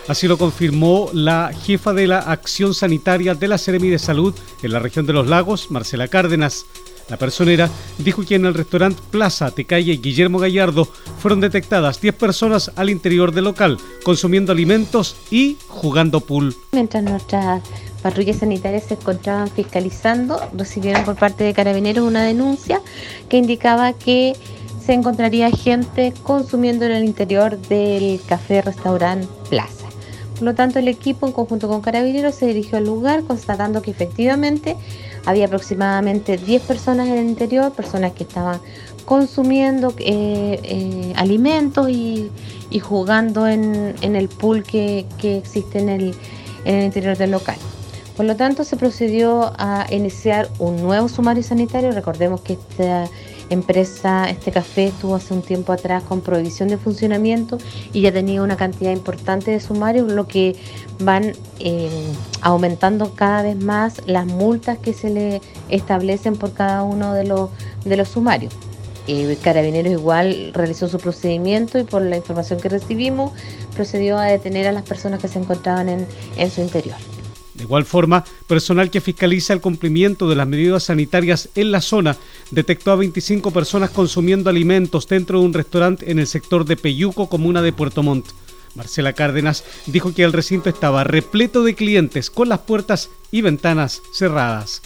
Así 0.10 0.28
lo 0.28 0.40
confirmó 0.40 1.12
la 1.14 1.52
jefa 1.54 1.94
de 1.94 2.08
la 2.08 2.18
Acción 2.18 2.74
Sanitaria 2.74 3.36
de 3.36 3.48
la 3.48 3.60
Seremi 3.60 3.90
de 3.90 4.00
Salud 4.00 4.34
en 4.64 4.74
la 4.74 4.80
región 4.80 5.06
de 5.06 5.14
los 5.14 5.28
lagos, 5.28 5.70
Marcela 5.70 6.08
Cárdenas. 6.08 6.66
La 7.10 7.18
personera 7.18 7.70
dijo 8.00 8.24
que 8.24 8.34
en 8.34 8.46
el 8.46 8.56
restaurante 8.56 9.04
Plaza 9.12 9.52
de 9.52 9.66
calle 9.66 10.00
Guillermo 10.02 10.40
Gallardo 10.40 10.86
fueron 11.20 11.42
detectadas 11.42 12.02
10 12.02 12.16
personas 12.16 12.72
al 12.76 12.90
interior 12.90 13.32
del 13.32 13.44
local, 13.44 13.78
consumiendo 14.04 14.52
alimentos 14.52 15.16
y 15.30 15.58
jugando 15.68 16.22
pool. 16.22 16.56
Mientras 16.72 17.04
nuestras 17.04 17.62
patrullas 18.02 18.38
sanitarias 18.38 18.86
se 18.86 18.96
encontraban 18.96 19.48
fiscalizando, 19.52 20.40
recibieron 20.54 21.06
por 21.06 21.18
parte 21.18 21.44
de 21.44 21.54
carabineros 21.54 22.04
una 22.04 22.24
denuncia 22.24 22.82
que 23.30 23.38
indicaba 23.38 23.94
que 23.94 24.34
se 24.84 24.94
encontraría 24.94 25.52
gente 25.52 26.16
consumiendo 26.24 26.86
en 26.86 26.94
el 26.94 27.04
interior 27.04 27.60
del 27.60 28.20
café 28.28 28.64
restaurante 28.64 29.28
Plaza. 29.52 29.79
Por 30.40 30.46
lo 30.46 30.56
tanto, 30.56 30.80
el 30.80 30.88
equipo 30.88 31.28
en 31.28 31.34
conjunto 31.34 31.68
con 31.68 31.82
carabineros 31.82 32.34
se 32.34 32.46
dirigió 32.46 32.78
al 32.78 32.86
lugar 32.86 33.24
constatando 33.24 33.82
que 33.82 33.92
efectivamente 33.92 34.78
había 35.26 35.48
aproximadamente 35.48 36.38
10 36.38 36.62
personas 36.62 37.10
en 37.10 37.18
el 37.18 37.26
interior, 37.26 37.74
personas 37.74 38.14
que 38.14 38.24
estaban 38.24 38.62
consumiendo 39.04 39.94
eh, 39.98 40.58
eh, 40.64 41.14
alimentos 41.18 41.90
y, 41.90 42.32
jugando 42.82 43.48
en, 43.48 43.96
el 44.02 44.30
pool 44.30 44.64
que, 44.64 45.06
existe 45.22 45.80
en 45.80 45.90
el, 45.90 46.16
en 46.64 46.76
el 46.76 46.86
interior 46.86 47.18
del 47.18 47.32
local. 47.32 47.58
Por 48.16 48.26
lo 48.26 48.38
tanto, 48.38 48.64
se 48.64 48.78
procedió 48.78 49.52
a 49.58 49.88
iniciar 49.92 50.48
un 50.58 50.82
nuevo 50.82 51.10
sumario 51.10 51.44
sanitario. 51.44 51.92
Recordemos 51.92 52.40
que 52.40 52.54
esta 52.54 53.10
empresa, 53.50 54.30
este 54.30 54.52
café 54.52 54.88
estuvo 54.88 55.16
hace 55.16 55.34
un 55.34 55.42
tiempo 55.42 55.74
atrás 55.74 56.04
con 56.04 56.22
prohibición 56.22 56.70
de 56.70 56.78
funcionamiento 56.78 57.58
y 57.94 58.02
ya 58.02 58.12
tenía 58.12 58.42
una 58.42 58.58
cantidad 58.58 58.92
importante 58.92 59.52
de 59.52 59.60
sumarios, 59.60 60.12
lo 60.12 60.28
que 60.28 60.56
van 61.00 61.34
eh, 61.60 61.90
aumentando 62.42 63.14
cada 63.16 63.42
vez 63.42 63.58
más 63.58 64.02
las 64.06 64.26
multas 64.26 64.78
que 64.78 64.94
se 64.94 65.10
le 65.10 65.42
establecen 65.70 66.36
por 66.36 66.54
cada 66.54 66.84
uno 66.84 67.14
de 67.14 67.26
los, 67.26 67.50
de 67.86 67.98
los 67.98 68.10
sumarios. 68.10 68.54
Eh, 69.08 69.38
Carabineros 69.42 69.92
igual 69.92 70.52
realizó 70.54 70.88
su 70.88 71.00
procedimiento 71.00 71.80
y 71.80 71.84
por 71.84 72.04
la 72.04 72.18
información 72.18 72.60
que 72.60 72.70
recibimos 72.70 73.32
procedió 73.74 74.20
a 74.20 74.26
detener 74.26 74.68
a 74.68 74.72
las 74.72 74.84
personas 74.84 75.20
que 75.20 75.28
se 75.28 75.40
encontraban 75.40 75.90
en 75.90 76.52
su 76.52 76.62
interior. 76.62 76.98
De 77.60 77.66
igual 77.66 77.84
forma, 77.84 78.24
personal 78.48 78.90
que 78.90 79.02
fiscaliza 79.02 79.52
el 79.52 79.60
cumplimiento 79.60 80.30
de 80.30 80.38
las 80.38 80.48
medidas 80.48 80.84
sanitarias 80.84 81.50
en 81.56 81.74
la 81.74 81.82
zona 81.82 82.16
detectó 82.52 82.92
a 82.92 82.96
25 82.96 83.52
personas 83.52 83.90
consumiendo 83.90 84.50
alimentos 84.50 85.10
dentro 85.10 85.40
de 85.40 85.46
un 85.46 85.54
restaurante 85.54 86.10
en 86.10 86.20
el 86.20 86.28
sector 86.28 86.64
de 86.64 86.78
Peyuco, 86.78 87.28
comuna 87.28 87.62
de 87.62 87.74
Puerto 87.74 88.02
Montt. 88.02 88.30
Marcela 88.76 89.12
Cárdenas 89.12 89.66
dijo 89.88 90.14
que 90.14 90.24
el 90.24 90.32
recinto 90.32 90.70
estaba 90.70 91.04
repleto 91.04 91.64
de 91.64 91.76
clientes 91.76 92.30
con 92.30 92.48
las 92.48 92.60
puertas 92.60 93.10
y 93.30 93.42
ventanas 93.42 94.02
cerradas. 94.14 94.82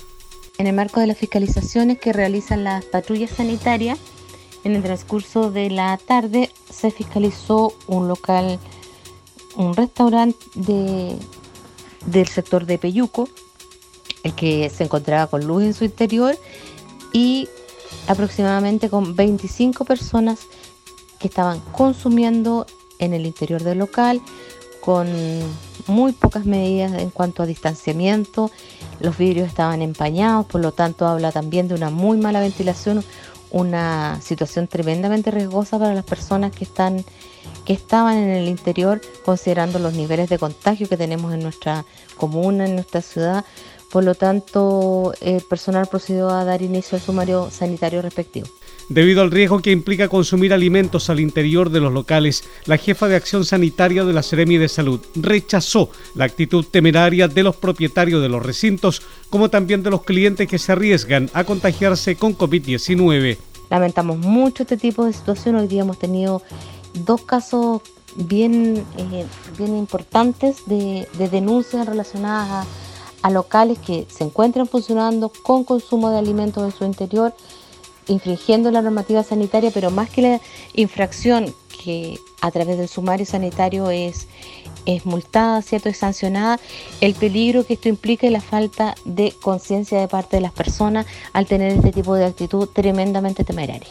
En 0.57 0.65
el 0.65 0.73
marco 0.73 0.99
de 0.99 1.05
las 1.05 1.19
fiscalizaciones 1.19 1.99
que 1.99 2.11
realizan 2.11 2.63
las 2.63 2.85
patrullas 2.85 3.29
sanitarias, 3.29 3.99
en 4.63 4.75
el 4.75 4.81
transcurso 4.81 5.51
de 5.51 5.69
la 5.69 5.95
tarde 5.97 6.49
se 6.71 6.89
fiscalizó 6.89 7.75
un 7.85 8.07
local, 8.07 8.57
un 9.55 9.75
restaurante 9.75 10.43
de 10.55 11.15
del 12.05 12.27
sector 12.27 12.65
de 12.65 12.77
Peyuco, 12.77 13.29
el 14.23 14.33
que 14.33 14.69
se 14.69 14.83
encontraba 14.83 15.27
con 15.27 15.45
luz 15.45 15.63
en 15.63 15.73
su 15.73 15.85
interior 15.85 16.37
y 17.11 17.47
aproximadamente 18.07 18.89
con 18.89 19.15
25 19.15 19.85
personas 19.85 20.39
que 21.19 21.27
estaban 21.27 21.59
consumiendo 21.71 22.65
en 22.99 23.13
el 23.13 23.25
interior 23.25 23.63
del 23.63 23.79
local 23.79 24.21
con 24.83 25.07
muy 25.87 26.11
pocas 26.11 26.45
medidas 26.45 26.91
en 26.93 27.09
cuanto 27.09 27.41
a 27.41 27.45
distanciamiento. 27.45 28.51
Los 28.99 29.17
vidrios 29.17 29.47
estaban 29.47 29.81
empañados, 29.81 30.45
por 30.45 30.59
lo 30.59 30.73
tanto 30.73 31.07
habla 31.07 31.31
también 31.31 31.69
de 31.69 31.75
una 31.75 31.89
muy 31.89 32.17
mala 32.17 32.41
ventilación, 32.41 33.03
una 33.51 34.19
situación 34.21 34.67
tremendamente 34.67 35.31
riesgosa 35.31 35.79
para 35.79 35.93
las 35.93 36.03
personas 36.03 36.51
que 36.51 36.65
están 36.65 37.05
que 37.65 37.73
estaban 37.73 38.17
en 38.17 38.29
el 38.29 38.47
interior, 38.47 39.01
considerando 39.25 39.79
los 39.79 39.93
niveles 39.93 40.29
de 40.29 40.37
contagio 40.37 40.87
que 40.89 40.97
tenemos 40.97 41.33
en 41.33 41.41
nuestra 41.41 41.85
comuna, 42.17 42.65
en 42.65 42.75
nuestra 42.75 43.01
ciudad. 43.01 43.45
Por 43.91 44.03
lo 44.03 44.15
tanto, 44.15 45.13
el 45.21 45.41
personal 45.41 45.87
procedió 45.87 46.29
a 46.29 46.43
dar 46.43 46.61
inicio 46.61 46.97
al 46.97 47.01
sumario 47.01 47.51
sanitario 47.51 48.01
respectivo. 48.01 48.47
Debido 48.89 49.21
al 49.21 49.31
riesgo 49.31 49.61
que 49.61 49.71
implica 49.71 50.09
consumir 50.09 50.51
alimentos 50.51 51.09
al 51.09 51.19
interior 51.19 51.69
de 51.69 51.79
los 51.79 51.93
locales, 51.93 52.43
la 52.65 52.77
jefa 52.77 53.07
de 53.07 53.15
acción 53.15 53.45
sanitaria 53.45 54.03
de 54.03 54.11
la 54.11 54.23
Seremi 54.23 54.57
de 54.57 54.67
Salud 54.67 54.99
rechazó 55.15 55.89
la 56.15 56.25
actitud 56.25 56.65
temeraria 56.65 57.27
de 57.27 57.43
los 57.43 57.55
propietarios 57.55 58.21
de 58.21 58.29
los 58.29 58.43
recintos, 58.43 59.01
como 59.29 59.49
también 59.49 59.83
de 59.83 59.91
los 59.91 60.03
clientes 60.03 60.47
que 60.47 60.59
se 60.59 60.73
arriesgan 60.73 61.29
a 61.33 61.43
contagiarse 61.43 62.15
con 62.15 62.37
COVID-19. 62.37 63.37
Lamentamos 63.69 64.17
mucho 64.17 64.63
este 64.63 64.77
tipo 64.77 65.05
de 65.05 65.13
situación. 65.13 65.55
Hoy 65.55 65.67
día 65.67 65.81
hemos 65.81 65.97
tenido 65.97 66.41
dos 66.93 67.21
casos 67.21 67.81
bien, 68.15 68.85
eh, 68.97 69.25
bien 69.57 69.77
importantes 69.77 70.65
de, 70.65 71.07
denuncias 71.31 71.85
relacionadas 71.85 72.67
a, 73.21 73.29
locales 73.29 73.79
que 73.79 74.05
se 74.09 74.25
encuentran 74.25 74.67
funcionando 74.67 75.31
con 75.43 75.63
consumo 75.63 76.09
de 76.09 76.17
alimentos 76.17 76.63
en 76.63 76.77
su 76.77 76.83
interior, 76.83 77.33
infringiendo 78.07 78.71
la 78.71 78.81
normativa 78.81 79.23
sanitaria, 79.23 79.71
pero 79.73 79.91
más 79.91 80.09
que 80.09 80.21
la 80.21 80.41
infracción 80.73 81.53
que 81.83 82.19
a 82.41 82.51
través 82.51 82.77
del 82.77 82.87
sumario 82.87 83.25
sanitario 83.25 83.89
es, 83.89 84.27
es 84.85 85.05
multada, 85.05 85.61
¿cierto? 85.61 85.89
es 85.89 85.97
sancionada, 85.97 86.59
el 87.01 87.13
peligro 87.13 87.65
que 87.65 87.73
esto 87.73 87.89
implica 87.89 88.27
y 88.27 88.29
la 88.29 88.41
falta 88.41 88.95
de 89.05 89.33
conciencia 89.41 89.99
de 89.99 90.07
parte 90.07 90.37
de 90.37 90.41
las 90.41 90.51
personas 90.51 91.05
al 91.33 91.45
tener 91.45 91.71
este 91.71 91.91
tipo 91.91 92.15
de 92.15 92.25
actitud 92.25 92.67
tremendamente 92.67 93.43
temeraria. 93.43 93.89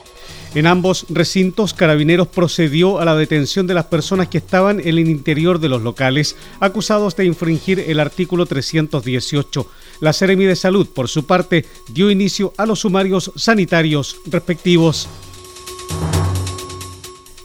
En 0.54 0.66
ambos 0.66 1.06
recintos, 1.08 1.72
Carabineros 1.72 2.28
procedió 2.28 3.00
a 3.00 3.06
la 3.06 3.16
detención 3.16 3.66
de 3.66 3.72
las 3.72 3.86
personas 3.86 4.28
que 4.28 4.38
estaban 4.38 4.80
en 4.80 4.88
el 4.88 5.08
interior 5.08 5.58
de 5.58 5.70
los 5.70 5.80
locales, 5.80 6.36
acusados 6.60 7.16
de 7.16 7.24
infringir 7.24 7.80
el 7.80 7.98
artículo 7.98 8.44
318. 8.44 9.66
La 10.02 10.12
Seremi 10.12 10.46
de 10.46 10.56
Salud, 10.56 10.88
por 10.88 11.08
su 11.08 11.26
parte, 11.26 11.64
dio 11.86 12.10
inicio 12.10 12.52
a 12.56 12.66
los 12.66 12.80
sumarios 12.80 13.30
sanitarios 13.36 14.16
respectivos. 14.26 15.08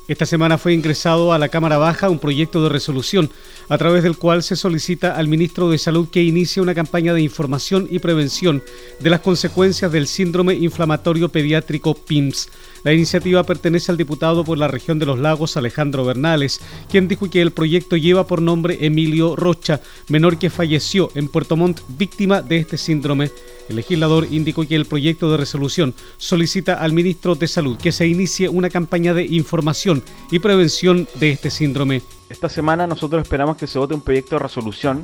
Esta 0.08 0.26
semana 0.26 0.58
fue 0.58 0.74
ingresado 0.74 1.34
a 1.34 1.38
la 1.38 1.50
Cámara 1.50 1.78
Baja 1.78 2.10
un 2.10 2.20
proyecto 2.20 2.64
de 2.64 2.70
resolución 2.70 3.30
a 3.68 3.78
través 3.78 4.04
del 4.04 4.18
cual 4.18 4.42
se 4.42 4.56
solicita 4.56 5.18
al 5.18 5.28
ministro 5.28 5.70
de 5.70 5.78
Salud 5.78 6.08
que 6.08 6.24
inicie 6.24 6.62
una 6.62 6.74
campaña 6.74 7.14
de 7.14 7.22
información 7.22 7.90
y 7.92 8.00
prevención 8.00 8.64
de 9.02 9.10
las 9.10 9.20
consecuencias 9.20 9.92
del 9.92 10.08
síndrome 10.08 10.54
inflamatorio 10.54 11.28
pediátrico 11.28 11.94
PIMS. 11.94 12.48
La 12.86 12.94
iniciativa 12.94 13.44
pertenece 13.44 13.92
al 13.92 13.98
diputado 13.98 14.46
por 14.46 14.58
la 14.58 14.70
región 14.70 14.98
de 14.98 15.06
los 15.06 15.20
lagos 15.20 15.58
Alejandro 15.58 16.06
Bernales, 16.06 16.62
quien 16.90 17.10
dijo 17.10 17.30
que 17.30 17.42
el 17.42 17.52
proyecto 17.52 17.98
lleva 17.98 18.26
por 18.28 18.42
nombre 18.42 18.78
Emilio 18.80 19.36
Rocha, 19.36 19.82
menor 20.08 20.40
que 20.40 20.50
falleció 20.50 21.12
en 21.16 21.28
Puerto 21.28 21.58
Montt 21.58 21.82
víctima 21.98 22.42
de 22.42 22.60
este 22.60 22.78
síndrome. 22.78 23.30
El 23.70 23.76
legislador 23.76 24.28
indicó 24.32 24.66
que 24.66 24.76
el 24.76 24.86
proyecto 24.86 25.30
de 25.30 25.38
resolución 25.38 25.94
solicita 26.18 26.76
al 26.76 26.94
ministro 26.94 27.36
de 27.36 27.48
Salud 27.48 27.78
que 27.78 27.92
se 27.92 28.08
inicie 28.08 28.50
una 28.50 28.70
campaña 28.70 29.14
de 29.14 29.26
información 29.26 30.04
y 30.32 30.40
prevención 30.40 31.08
de 31.16 31.32
este 31.32 31.50
síndrome. 31.50 32.02
Esta 32.30 32.50
semana 32.50 32.88
nosotros 32.88 33.22
esperamos 33.22 33.58
que 33.58 33.68
se 33.68 33.80
vote 33.80 33.94
un 33.94 34.02
proyecto 34.02 34.36
de 34.36 34.44
resolución 34.44 35.04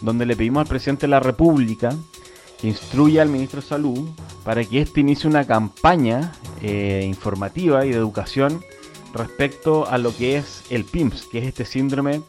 donde 0.00 0.26
le 0.26 0.36
pedimos 0.36 0.62
al 0.62 0.68
presidente 0.68 1.02
de 1.02 1.10
la 1.10 1.20
República 1.20 1.96
que 2.60 2.68
instruya 2.68 3.22
al 3.22 3.28
ministro 3.28 3.60
de 3.60 3.66
Salud 3.66 4.08
para 4.44 4.64
que 4.64 4.80
éste 4.80 5.00
inicie 5.00 5.28
una 5.28 5.46
campaña 5.46 6.32
eh, 6.60 7.04
informativa 7.06 7.84
y 7.86 7.90
de 7.90 7.96
educación 7.96 8.62
respecto 9.14 9.86
a 9.86 9.98
lo 9.98 10.16
que 10.16 10.36
es 10.36 10.62
el 10.70 10.84
PIMS, 10.84 11.26
que 11.30 11.38
es 11.38 11.46
este 11.46 11.64
síndrome 11.64 12.22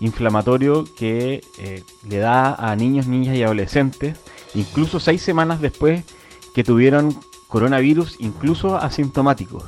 inflamatorio 0.00 0.84
que 0.96 1.42
eh, 1.58 1.82
le 2.08 2.18
da 2.18 2.54
a 2.54 2.76
niños, 2.76 3.06
niñas 3.06 3.36
y 3.36 3.42
adolescentes, 3.42 4.16
incluso 4.54 5.00
seis 5.00 5.22
semanas 5.22 5.60
después 5.60 6.04
que 6.54 6.64
tuvieron 6.64 7.18
coronavirus, 7.48 8.16
incluso 8.18 8.76
asintomáticos. 8.76 9.64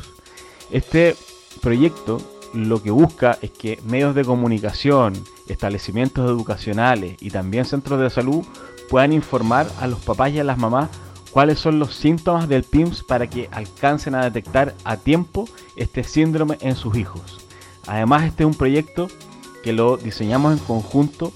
Este 0.71 1.17
proyecto 1.61 2.21
lo 2.53 2.83
que 2.83 2.91
busca 2.91 3.39
es 3.43 3.51
que 3.51 3.81
medios 3.85 4.15
de 4.15 4.25
comunicación, 4.25 5.15
establecimientos 5.49 6.29
educacionales 6.29 7.17
y 7.21 7.31
también 7.31 7.65
centros 7.65 8.01
de 8.01 8.11
salud 8.11 8.45
puedan 8.89 9.13
informar 9.13 9.69
a 9.81 9.87
los 9.87 10.01
papás 10.01 10.33
y 10.33 10.41
a 10.41 10.45
las 10.45 10.59
mamás 10.59 10.91
cuáles 11.31 11.59
son 11.59 11.79
los 11.79 11.95
síntomas 11.95 12.49
del 12.49 12.65
PIMS 12.65 13.05
para 13.05 13.29
que 13.29 13.49
alcancen 13.53 14.15
a 14.15 14.25
detectar 14.25 14.75
a 14.85 14.97
tiempo 14.97 15.49
este 15.77 16.03
síndrome 16.03 16.59
en 16.61 16.75
sus 16.75 16.97
hijos. 16.97 17.47
Además, 17.87 18.25
este 18.25 18.43
es 18.43 18.49
un 18.49 18.55
proyecto 18.55 19.09
que 19.63 19.73
lo 19.73 19.97
diseñamos 19.97 20.59
en 20.59 20.65
conjunto 20.65 21.33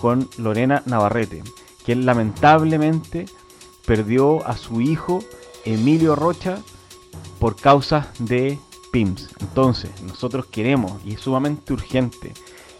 con 0.00 0.28
Lorena 0.36 0.82
Navarrete, 0.86 1.42
quien 1.86 2.04
lamentablemente 2.04 3.26
perdió 3.86 4.44
a 4.44 4.56
su 4.56 4.80
hijo 4.80 5.20
Emilio 5.64 6.16
Rocha 6.16 6.58
por 7.38 7.54
causas 7.54 8.08
de 8.18 8.58
PIMS. 8.90 9.30
Entonces, 9.38 9.90
nosotros 10.02 10.46
queremos, 10.46 11.00
y 11.04 11.14
es 11.14 11.20
sumamente 11.20 11.72
urgente, 11.72 12.34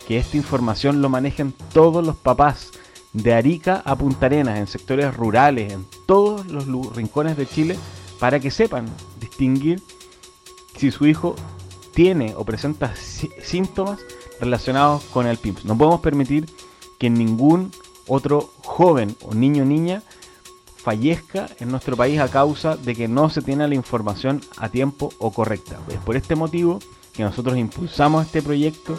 que 0.08 0.18
esta 0.18 0.36
información 0.36 1.02
lo 1.02 1.08
manejen 1.08 1.54
todos 1.72 2.04
los 2.04 2.16
papás 2.16 2.72
de 3.12 3.32
Arica 3.32 3.80
a 3.84 3.94
Punta 3.94 4.26
Arenas, 4.26 4.58
en 4.58 4.66
sectores 4.66 5.16
rurales, 5.16 5.72
en 5.72 5.86
todos 6.06 6.46
los 6.48 6.94
rincones 6.96 7.36
de 7.36 7.46
Chile, 7.46 7.78
para 8.18 8.40
que 8.40 8.50
sepan 8.50 8.88
distinguir 9.20 9.80
si 10.76 10.90
su 10.90 11.06
hijo 11.06 11.36
tiene 11.94 12.34
o 12.36 12.44
presenta 12.44 12.92
síntomas 12.96 14.00
relacionados 14.40 15.04
con 15.04 15.28
el 15.28 15.38
PIMS. 15.38 15.64
No 15.64 15.78
podemos 15.78 16.00
permitir 16.00 16.46
que 16.98 17.08
ningún 17.08 17.70
otro 18.08 18.50
joven 18.64 19.16
o 19.22 19.34
niño 19.34 19.62
o 19.62 19.66
niña 19.66 20.02
fallezca 20.76 21.48
en 21.58 21.70
nuestro 21.70 21.96
país 21.96 22.20
a 22.20 22.28
causa 22.28 22.76
de 22.76 22.94
que 22.94 23.08
no 23.08 23.28
se 23.28 23.42
tiene 23.42 23.66
la 23.66 23.74
información 23.74 24.40
a 24.56 24.68
tiempo 24.68 25.12
o 25.18 25.32
correcta. 25.32 25.78
Es 25.88 25.98
por 25.98 26.16
este 26.16 26.36
motivo 26.36 26.78
que 27.12 27.24
nosotros 27.24 27.56
impulsamos 27.56 28.26
este 28.26 28.40
proyecto 28.40 28.96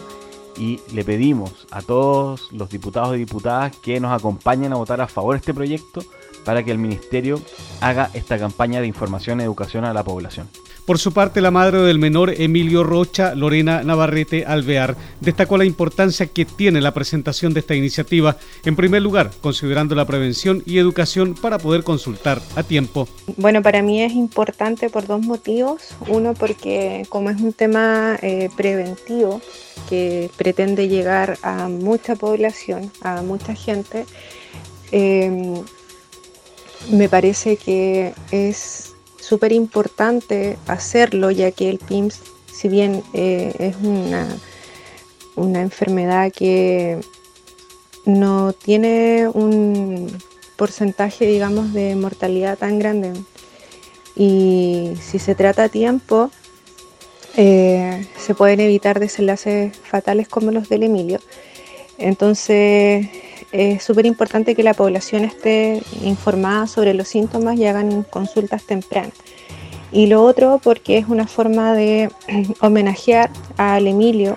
y 0.58 0.80
le 0.92 1.04
pedimos 1.04 1.66
a 1.70 1.80
todos 1.80 2.52
los 2.52 2.68
diputados 2.68 3.16
y 3.16 3.20
diputadas 3.20 3.74
que 3.76 4.00
nos 4.00 4.12
acompañen 4.12 4.72
a 4.72 4.76
votar 4.76 5.00
a 5.00 5.08
favor 5.08 5.34
de 5.34 5.38
este 5.38 5.54
proyecto 5.54 6.02
para 6.44 6.62
que 6.62 6.72
el 6.72 6.78
Ministerio 6.78 7.40
haga 7.80 8.10
esta 8.12 8.38
campaña 8.38 8.80
de 8.80 8.86
información 8.86 9.40
y 9.40 9.44
educación 9.44 9.84
a 9.84 9.94
la 9.94 10.04
población. 10.04 10.48
Por 10.88 10.98
su 10.98 11.12
parte, 11.12 11.42
la 11.42 11.50
madre 11.50 11.82
del 11.82 11.98
menor 11.98 12.32
Emilio 12.40 12.82
Rocha, 12.82 13.34
Lorena 13.34 13.82
Navarrete 13.82 14.46
Alvear, 14.46 14.96
destacó 15.20 15.58
la 15.58 15.66
importancia 15.66 16.28
que 16.28 16.46
tiene 16.46 16.80
la 16.80 16.94
presentación 16.94 17.52
de 17.52 17.60
esta 17.60 17.74
iniciativa, 17.74 18.38
en 18.64 18.74
primer 18.74 19.02
lugar, 19.02 19.30
considerando 19.42 19.94
la 19.94 20.06
prevención 20.06 20.62
y 20.64 20.78
educación 20.78 21.34
para 21.34 21.58
poder 21.58 21.82
consultar 21.84 22.40
a 22.56 22.62
tiempo. 22.62 23.06
Bueno, 23.36 23.62
para 23.62 23.82
mí 23.82 24.02
es 24.02 24.14
importante 24.14 24.88
por 24.88 25.06
dos 25.06 25.20
motivos. 25.20 25.94
Uno, 26.08 26.32
porque 26.32 27.04
como 27.10 27.28
es 27.28 27.38
un 27.38 27.52
tema 27.52 28.18
eh, 28.22 28.48
preventivo 28.56 29.42
que 29.90 30.30
pretende 30.38 30.88
llegar 30.88 31.36
a 31.42 31.68
mucha 31.68 32.16
población, 32.16 32.90
a 33.02 33.20
mucha 33.20 33.54
gente, 33.54 34.06
eh, 34.90 35.62
me 36.90 37.10
parece 37.10 37.58
que 37.58 38.14
es 38.30 38.94
súper 39.20 39.52
importante 39.52 40.58
hacerlo, 40.66 41.30
ya 41.30 41.50
que 41.50 41.68
el 41.68 41.78
PIMS, 41.78 42.20
si 42.52 42.68
bien 42.68 43.02
eh, 43.12 43.54
es 43.58 43.76
una, 43.82 44.26
una 45.36 45.60
enfermedad 45.60 46.32
que 46.32 47.00
no 48.04 48.52
tiene 48.52 49.28
un 49.32 50.10
porcentaje, 50.56 51.26
digamos, 51.26 51.72
de 51.72 51.94
mortalidad 51.94 52.58
tan 52.58 52.78
grande, 52.78 53.12
y 54.16 54.94
si 55.00 55.18
se 55.18 55.34
trata 55.34 55.64
a 55.64 55.68
tiempo, 55.68 56.30
eh, 57.36 58.04
se 58.18 58.34
pueden 58.34 58.58
evitar 58.58 58.98
desenlaces 58.98 59.76
fatales 59.76 60.26
como 60.26 60.50
los 60.50 60.68
del 60.68 60.82
Emilio. 60.82 61.20
Entonces, 61.98 63.08
es 63.52 63.82
súper 63.82 64.06
importante 64.06 64.54
que 64.54 64.62
la 64.62 64.74
población 64.74 65.24
esté 65.24 65.82
informada 66.02 66.66
sobre 66.66 66.94
los 66.94 67.08
síntomas 67.08 67.58
y 67.58 67.66
hagan 67.66 68.02
consultas 68.02 68.64
tempranas. 68.64 69.14
Y 69.90 70.06
lo 70.06 70.22
otro 70.22 70.60
porque 70.62 70.98
es 70.98 71.08
una 71.08 71.26
forma 71.26 71.72
de 71.72 72.10
homenajear 72.60 73.30
al 73.56 73.86
Emilio, 73.86 74.36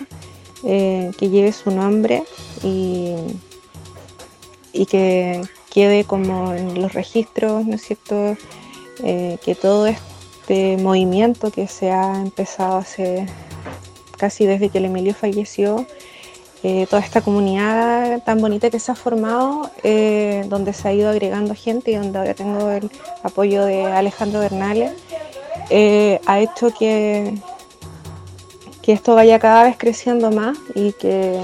eh, 0.64 1.12
que 1.18 1.30
lleve 1.30 1.52
su 1.52 1.72
nombre 1.72 2.24
y, 2.64 3.16
y, 4.74 4.86
que 4.86 5.42
quede 5.74 6.04
como 6.04 6.54
en 6.54 6.80
los 6.82 6.94
registros, 6.94 7.66
¿no 7.66 7.76
es 7.76 7.82
cierto? 7.82 8.38
Eh, 9.04 9.38
que 9.44 9.56
todo 9.56 9.88
este 9.88 10.78
movimiento 10.78 11.52
que 11.52 11.68
se 11.68 11.92
ha 11.92 12.22
empezado 12.22 12.78
hace 12.78 13.26
casi 14.18 14.46
desde 14.46 14.70
que 14.70 14.78
el 14.78 14.86
Emilio 14.86 15.16
falleció, 15.16 15.88
eh, 16.64 16.86
toda 16.88 17.02
esta 17.02 17.22
comunidad 17.22 18.22
tan 18.24 18.40
bonita 18.40 18.70
que 18.70 18.80
se 18.80 18.92
ha 18.92 18.96
formado, 18.96 19.72
eh, 19.84 20.46
donde 20.48 20.74
se 20.74 20.88
ha 20.88 20.94
ido 20.94 21.10
agregando 21.10 21.56
gente 21.56 21.90
y 21.90 21.96
donde 21.96 22.20
ahora 22.20 22.36
tengo 22.36 22.70
el 22.70 22.92
apoyo 23.24 23.66
de 23.66 23.86
Alejandro 23.86 24.42
Bernales, 24.42 24.92
eh, 25.72 26.22
ha 26.28 26.40
hecho 26.40 26.72
que, 26.78 27.34
que 28.84 28.94
esto 28.94 29.16
vaya 29.16 29.40
cada 29.40 29.64
vez 29.64 29.76
creciendo 29.76 30.30
más 30.30 30.56
y 30.76 30.94
que 30.94 31.40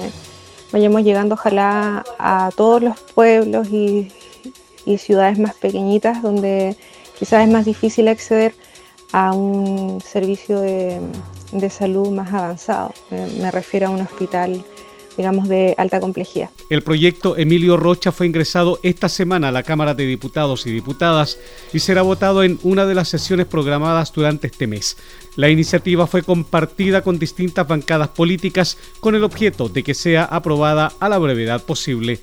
vayamos 0.71 1.01
llegando 1.01 1.33
ojalá 1.33 2.03
a 2.19 2.51
todos 2.55 2.83
los 2.83 2.99
pueblos 2.99 3.69
y, 3.69 4.11
ciudades 4.99 5.37
más 5.37 5.53
pequeñitas 5.53 6.21
donde 6.21 6.77
quizás 7.19 7.45
es 7.45 7.51
más 7.51 7.65
difícil 7.65 8.07
acceder 8.07 8.55
a 9.11 9.33
un 9.33 9.99
servicio 9.99 10.61
de, 10.61 11.01
de 11.51 11.69
salud 11.69 12.09
más 12.11 12.33
avanzado. 12.33 12.93
me 13.11 13.51
refiero 13.51 13.87
a 13.87 13.89
un 13.89 13.99
hospital 13.99 14.63
digamos, 15.17 15.49
de 15.49 15.73
alta 15.77 15.99
complejidad. 15.99 16.49
El 16.69 16.83
proyecto 16.83 17.35
Emilio 17.35 17.75
Rocha 17.75 18.11
fue 18.11 18.27
ingresado 18.27 18.79
esta 18.83 19.09
semana 19.09 19.49
a 19.49 19.51
la 19.51 19.63
Cámara 19.63 19.93
de 19.93 20.05
Diputados 20.05 20.65
y 20.67 20.71
Diputadas 20.71 21.39
y 21.73 21.79
será 21.79 22.03
votado 22.03 22.43
en 22.43 22.59
una 22.63 22.85
de 22.85 22.95
las 22.95 23.09
sesiones 23.09 23.47
programadas 23.47 24.13
durante 24.13 24.47
este 24.47 24.67
mes. 24.67 24.97
La 25.35 25.49
iniciativa 25.49 26.07
fue 26.07 26.23
compartida 26.23 27.01
con 27.01 27.19
distintas 27.19 27.67
bancadas 27.67 28.09
políticas 28.09 28.77
con 28.99 29.15
el 29.15 29.23
objeto 29.23 29.69
de 29.69 29.83
que 29.83 29.93
sea 29.93 30.23
aprobada 30.23 30.93
a 30.99 31.09
la 31.09 31.17
brevedad 31.17 31.61
posible. 31.63 32.19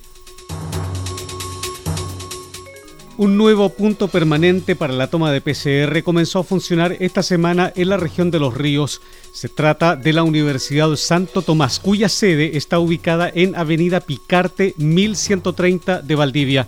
Un 3.17 3.37
nuevo 3.37 3.69
punto 3.69 4.09
permanente 4.09 4.75
para 4.75 4.91
la 4.91 5.07
toma 5.07 5.31
de 5.31 5.39
PCR 5.39 6.03
comenzó 6.03 6.39
a 6.39 6.43
funcionar 6.43 6.97
esta 6.99 7.23
semana 7.23 7.71
en 7.73 7.87
la 7.87 7.95
región 7.95 8.29
de 8.29 8.39
Los 8.39 8.53
Ríos. 8.53 9.01
Se 9.31 9.47
trata 9.47 9.95
de 9.95 10.11
la 10.11 10.23
Universidad 10.23 10.93
Santo 10.97 11.41
Tomás, 11.41 11.79
cuya 11.79 12.09
sede 12.09 12.57
está 12.57 12.77
ubicada 12.77 13.31
en 13.33 13.55
Avenida 13.55 14.01
Picarte 14.01 14.73
1130 14.75 16.01
de 16.01 16.15
Valdivia. 16.15 16.67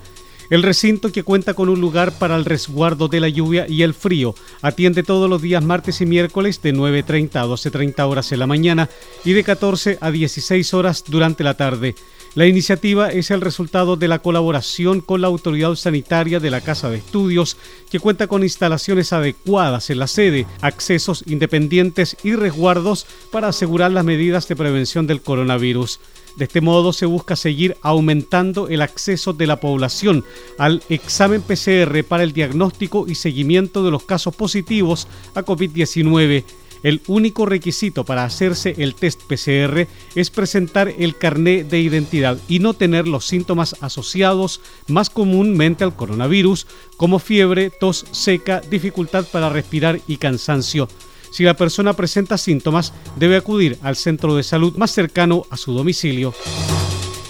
El 0.50 0.64
recinto, 0.64 1.12
que 1.12 1.24
cuenta 1.24 1.54
con 1.54 1.68
un 1.68 1.82
lugar 1.82 2.14
para 2.14 2.38
el 2.38 2.46
resguardo 2.46 3.10
de 3.10 3.20
la 3.20 3.28
lluvia 3.28 3.66
y 3.68 3.82
el 3.82 3.94
frío, 3.94 4.34
atiende 4.62 5.04
todos 5.04 5.30
los 5.30 5.42
días 5.42 5.62
martes 5.62 6.00
y 6.00 6.06
miércoles 6.06 6.62
de 6.62 6.74
9.30 6.74 7.36
a 7.36 7.46
12.30 7.46 8.10
horas 8.10 8.32
en 8.32 8.40
la 8.40 8.48
mañana 8.48 8.90
y 9.26 9.34
de 9.34 9.44
14 9.44 9.98
a 10.00 10.12
16 10.12 10.74
horas 10.74 11.04
durante 11.06 11.44
la 11.44 11.56
tarde. 11.56 11.96
La 12.38 12.46
iniciativa 12.46 13.10
es 13.10 13.32
el 13.32 13.42
resultado 13.42 13.96
de 13.96 14.08
la 14.08 14.20
colaboración 14.20 15.02
con 15.02 15.22
la 15.22 15.28
autoridad 15.28 15.74
sanitaria 15.74 16.40
de 16.40 16.52
la 16.52 16.62
Casa 16.62 16.88
de 16.88 16.98
Estudios, 16.98 17.58
que 17.90 18.00
cuenta 18.00 18.28
con 18.28 18.44
instalaciones 18.44 19.12
adecuadas 19.12 19.90
en 19.90 19.98
la 19.98 20.06
sede, 20.06 20.46
accesos 20.62 21.24
independientes 21.26 22.16
y 22.24 22.36
resguardos 22.36 23.08
para 23.32 23.48
asegurar 23.48 23.90
las 23.90 24.06
medidas 24.06 24.48
de 24.48 24.56
prevención 24.56 25.08
del 25.08 25.24
coronavirus. 25.24 26.00
De 26.36 26.46
este 26.46 26.62
modo 26.62 26.94
se 26.94 27.08
busca 27.08 27.36
seguir 27.36 27.76
aumentando 27.82 28.68
el 28.68 28.84
acceso 28.84 29.34
de 29.34 29.48
la 29.48 29.60
población 29.60 30.24
al 30.60 30.84
examen 30.90 31.42
PCR 31.42 32.04
para 32.04 32.22
el 32.22 32.34
diagnóstico 32.34 33.08
y 33.08 33.16
seguimiento 33.16 33.84
de 33.84 33.90
los 33.90 34.04
casos 34.04 34.36
positivos 34.36 35.08
a 35.34 35.44
COVID-19 35.44 36.44
el 36.84 37.02
único 37.08 37.46
requisito 37.46 38.04
para 38.04 38.24
hacerse 38.24 38.76
el 38.78 38.96
test 38.96 39.22
PCR 39.24 39.88
es 40.16 40.30
presentar 40.30 40.94
el 40.98 41.18
carné 41.18 41.64
de 41.64 41.80
identidad 41.80 42.38
y 42.48 42.60
no 42.60 42.74
tener 42.74 43.08
los 43.08 43.26
síntomas 43.26 43.76
asociados 43.82 44.62
más 44.88 45.10
comúnmente 45.10 45.84
al 45.84 45.96
coronavirus, 45.96 46.68
como 46.98 47.20
fiebre, 47.20 47.70
tos 47.70 48.06
seca, 48.12 48.62
dificultad 48.62 49.26
para 49.32 49.50
respirar 49.50 50.00
y 50.08 50.18
cansancio. 50.18 50.88
Si 51.32 51.44
la 51.44 51.56
persona 51.56 51.94
presenta 51.94 52.38
síntomas, 52.38 52.94
debe 53.18 53.36
acudir 53.36 53.78
al 53.82 53.96
centro 53.96 54.36
de 54.36 54.44
salud 54.44 54.76
más 54.78 54.92
cercano 54.92 55.46
a 55.50 55.58
su 55.58 55.74
domicilio. 55.74 56.34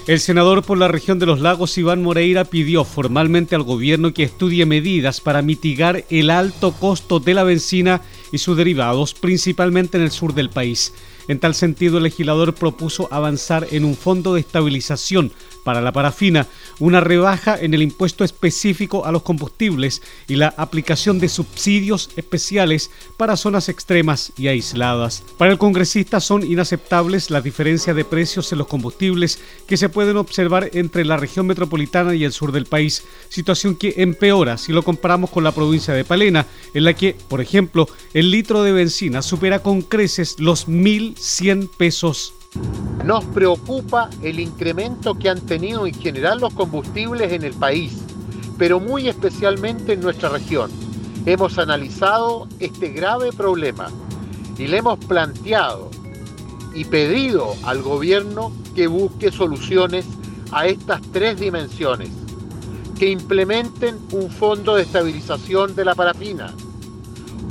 El 0.07 0.21
senador 0.21 0.63
por 0.63 0.77
la 0.77 0.88
región 0.88 1.19
de 1.19 1.25
los 1.25 1.41
lagos, 1.41 1.77
Iván 1.77 2.01
Moreira, 2.01 2.45
pidió 2.45 2.86
formalmente 2.86 3.55
al 3.55 3.63
gobierno 3.63 4.13
que 4.13 4.23
estudie 4.23 4.65
medidas 4.65 5.19
para 5.19 5.41
mitigar 5.41 6.05
el 6.10 6.29
alto 6.29 6.71
costo 6.71 7.19
de 7.19 7.33
la 7.33 7.43
benzina 7.43 8.01
y 8.32 8.38
sus 8.38 8.58
derivados, 8.58 9.13
principalmente 9.13 9.98
en 9.98 10.04
el 10.04 10.12
sur 10.12 10.34
del 10.34 10.50
país. 10.50 10.94
En 11.28 11.40
tal 11.40 11.56
sentido, 11.56 11.98
el 11.98 12.04
legislador 12.04 12.54
propuso 12.54 13.08
avanzar 13.12 13.68
en 13.72 13.84
un 13.84 13.96
fondo 13.96 14.34
de 14.34 14.42
estabilización 14.42 15.32
para 15.68 15.82
la 15.82 15.92
parafina, 15.92 16.48
una 16.80 17.02
rebaja 17.02 17.58
en 17.60 17.74
el 17.74 17.82
impuesto 17.82 18.24
específico 18.24 19.06
a 19.06 19.12
los 19.12 19.24
combustibles 19.24 20.02
y 20.26 20.38
la 20.38 20.54
aplicación 20.56 21.20
de 21.20 21.28
subsidios 21.28 22.10
especiales 22.16 22.90
para 23.18 23.36
zonas 23.36 23.68
extremas 23.68 24.32
y 24.38 24.48
aisladas. 24.48 25.26
Para 25.38 25.52
el 25.52 25.58
congresista 25.58 26.22
son 26.22 26.50
inaceptables 26.50 27.30
las 27.32 27.44
diferencias 27.44 27.98
de 27.98 28.06
precios 28.06 28.50
en 28.54 28.60
los 28.60 28.68
combustibles 28.68 29.40
que 29.68 29.76
se 29.76 29.90
pueden 29.90 30.16
observar 30.16 30.70
entre 30.72 31.04
la 31.04 31.18
región 31.18 31.48
metropolitana 31.48 32.16
y 32.16 32.24
el 32.24 32.32
sur 32.32 32.54
del 32.54 32.66
país, 32.66 33.04
situación 33.28 33.76
que 33.76 33.96
empeora 33.98 34.58
si 34.58 34.72
lo 34.72 34.84
comparamos 34.84 35.32
con 35.32 35.44
la 35.44 35.52
provincia 35.52 35.94
de 35.94 36.06
Palena, 36.06 36.46
en 36.74 36.86
la 36.86 36.94
que, 36.94 37.13
por 37.28 37.42
ejemplo, 37.42 37.90
el 38.13 38.32
litro 38.32 38.63
de 38.63 38.72
benzina 38.72 39.22
supera 39.22 39.60
con 39.60 39.82
creces 39.82 40.40
los 40.40 40.70
1.100 41.17 41.69
pesos 41.77 42.34
nos 43.03 43.25
preocupa 43.25 44.10
el 44.21 44.39
incremento 44.39 45.15
que 45.15 45.30
han 45.30 45.41
tenido 45.41 45.88
en 45.88 45.93
general 45.93 46.39
los 46.39 46.53
combustibles 46.53 47.32
en 47.32 47.43
el 47.43 47.53
país, 47.53 47.97
pero 48.58 48.80
muy 48.80 49.08
especialmente 49.08 49.93
en 49.93 50.01
nuestra 50.01 50.30
región. 50.30 50.69
Hemos 51.25 51.58
analizado 51.58 52.47
este 52.60 52.89
grave 52.89 53.32
problema 53.32 53.89
y 54.58 54.67
le 54.67 54.77
hemos 54.77 54.99
planteado 55.06 55.89
y 56.73 56.86
pedido 56.86 57.56
al 57.63 57.82
gobierno 57.82 58.51
que 58.75 58.88
busque 58.88 59.32
soluciones 59.32 60.06
a 60.51 60.67
estas 60.67 61.01
tres 61.12 61.39
dimensiones, 61.39 62.10
que 62.99 63.10
implementen 63.10 63.97
un 64.12 64.30
fondo 64.30 64.75
de 64.75 64.84
estabilización 64.84 65.75
de 65.75 65.86
la 65.86 65.95
parafina, 65.95 66.53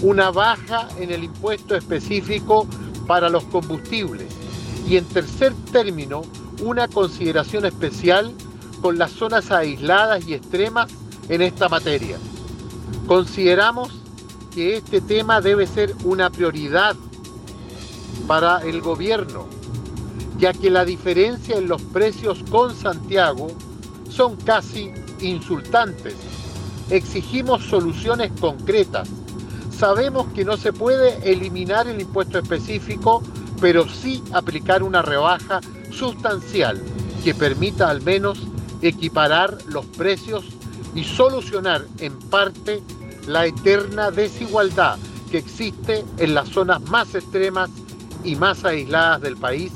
una 0.02 0.30
baja 0.30 0.88
en 0.98 1.10
el 1.10 1.24
impuesto 1.24 1.74
específico 1.74 2.66
para 3.06 3.28
los 3.28 3.44
combustibles, 3.44 4.26
y 4.88 4.96
en 4.96 5.04
tercer 5.04 5.54
término, 5.72 6.22
una 6.62 6.88
consideración 6.88 7.64
especial 7.64 8.32
con 8.80 8.98
las 8.98 9.12
zonas 9.12 9.50
aisladas 9.50 10.26
y 10.26 10.34
extremas 10.34 10.90
en 11.28 11.42
esta 11.42 11.68
materia. 11.68 12.18
Consideramos 13.06 13.90
que 14.54 14.76
este 14.76 15.00
tema 15.00 15.40
debe 15.40 15.66
ser 15.66 15.94
una 16.04 16.30
prioridad 16.30 16.96
para 18.26 18.58
el 18.60 18.80
gobierno, 18.80 19.46
ya 20.38 20.52
que 20.52 20.70
la 20.70 20.84
diferencia 20.84 21.56
en 21.56 21.68
los 21.68 21.82
precios 21.82 22.42
con 22.50 22.74
Santiago 22.74 23.48
son 24.10 24.36
casi 24.36 24.92
insultantes. 25.20 26.14
Exigimos 26.90 27.64
soluciones 27.64 28.30
concretas. 28.40 29.08
Sabemos 29.78 30.26
que 30.34 30.44
no 30.44 30.56
se 30.56 30.72
puede 30.72 31.30
eliminar 31.30 31.86
el 31.86 32.00
impuesto 32.00 32.38
específico 32.38 33.22
pero 33.60 33.88
sí 33.88 34.22
aplicar 34.32 34.82
una 34.82 35.02
rebaja 35.02 35.60
sustancial 35.90 36.82
que 37.24 37.34
permita 37.34 37.88
al 37.88 38.02
menos 38.02 38.38
equiparar 38.82 39.58
los 39.66 39.86
precios 39.86 40.44
y 40.94 41.04
solucionar 41.04 41.86
en 41.98 42.18
parte 42.18 42.82
la 43.26 43.46
eterna 43.46 44.10
desigualdad 44.10 44.98
que 45.30 45.38
existe 45.38 46.04
en 46.18 46.34
las 46.34 46.48
zonas 46.50 46.82
más 46.82 47.14
extremas 47.14 47.70
y 48.22 48.36
más 48.36 48.64
aisladas 48.64 49.20
del 49.20 49.36
país, 49.36 49.72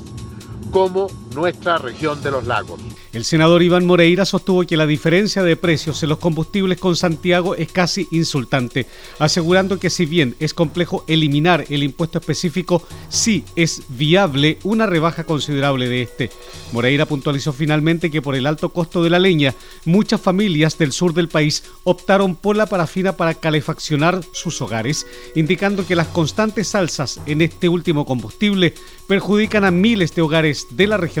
como 0.71 1.07
nuestra 1.33 1.77
región 1.77 2.21
de 2.21 2.31
los 2.31 2.45
lagos. 2.45 2.79
El 3.13 3.25
senador 3.25 3.63
Iván 3.63 3.85
Moreira 3.85 4.25
sostuvo 4.25 4.63
que 4.63 4.77
la 4.77 4.85
diferencia 4.85 5.43
de 5.43 5.55
precios 5.55 6.01
en 6.03 6.09
los 6.09 6.19
combustibles 6.19 6.79
con 6.79 6.95
Santiago 6.95 7.55
es 7.55 7.71
casi 7.71 8.07
insultante, 8.11 8.87
asegurando 9.19 9.79
que 9.79 9.89
si 9.89 10.05
bien 10.05 10.35
es 10.39 10.53
complejo 10.53 11.03
eliminar 11.07 11.65
el 11.69 11.83
impuesto 11.83 12.19
específico, 12.19 12.83
sí 13.09 13.43
es 13.55 13.83
viable 13.89 14.59
una 14.63 14.85
rebaja 14.85 15.23
considerable 15.23 15.89
de 15.89 16.01
este. 16.03 16.29
Moreira 16.71 17.05
puntualizó 17.05 17.53
finalmente 17.53 18.11
que 18.11 18.21
por 18.21 18.35
el 18.35 18.45
alto 18.45 18.69
costo 18.69 19.03
de 19.03 19.09
la 19.09 19.19
leña, 19.19 19.55
muchas 19.85 20.21
familias 20.21 20.77
del 20.77 20.91
sur 20.91 21.13
del 21.13 21.27
país 21.27 21.63
optaron 21.83 22.35
por 22.35 22.55
la 22.55 22.65
parafina 22.65 23.17
para 23.17 23.35
calefaccionar 23.35 24.21
sus 24.31 24.61
hogares, 24.61 25.05
indicando 25.35 25.85
que 25.85 25.95
las 25.95 26.07
constantes 26.07 26.75
alzas 26.75 27.19
en 27.25 27.41
este 27.41 27.69
último 27.69 28.05
combustible 28.05 28.73
perjudican 29.07 29.65
a 29.65 29.71
miles 29.71 30.15
de 30.15 30.21
hogares 30.21 30.67
de 30.71 30.87
la 30.87 30.97
región 30.97 31.20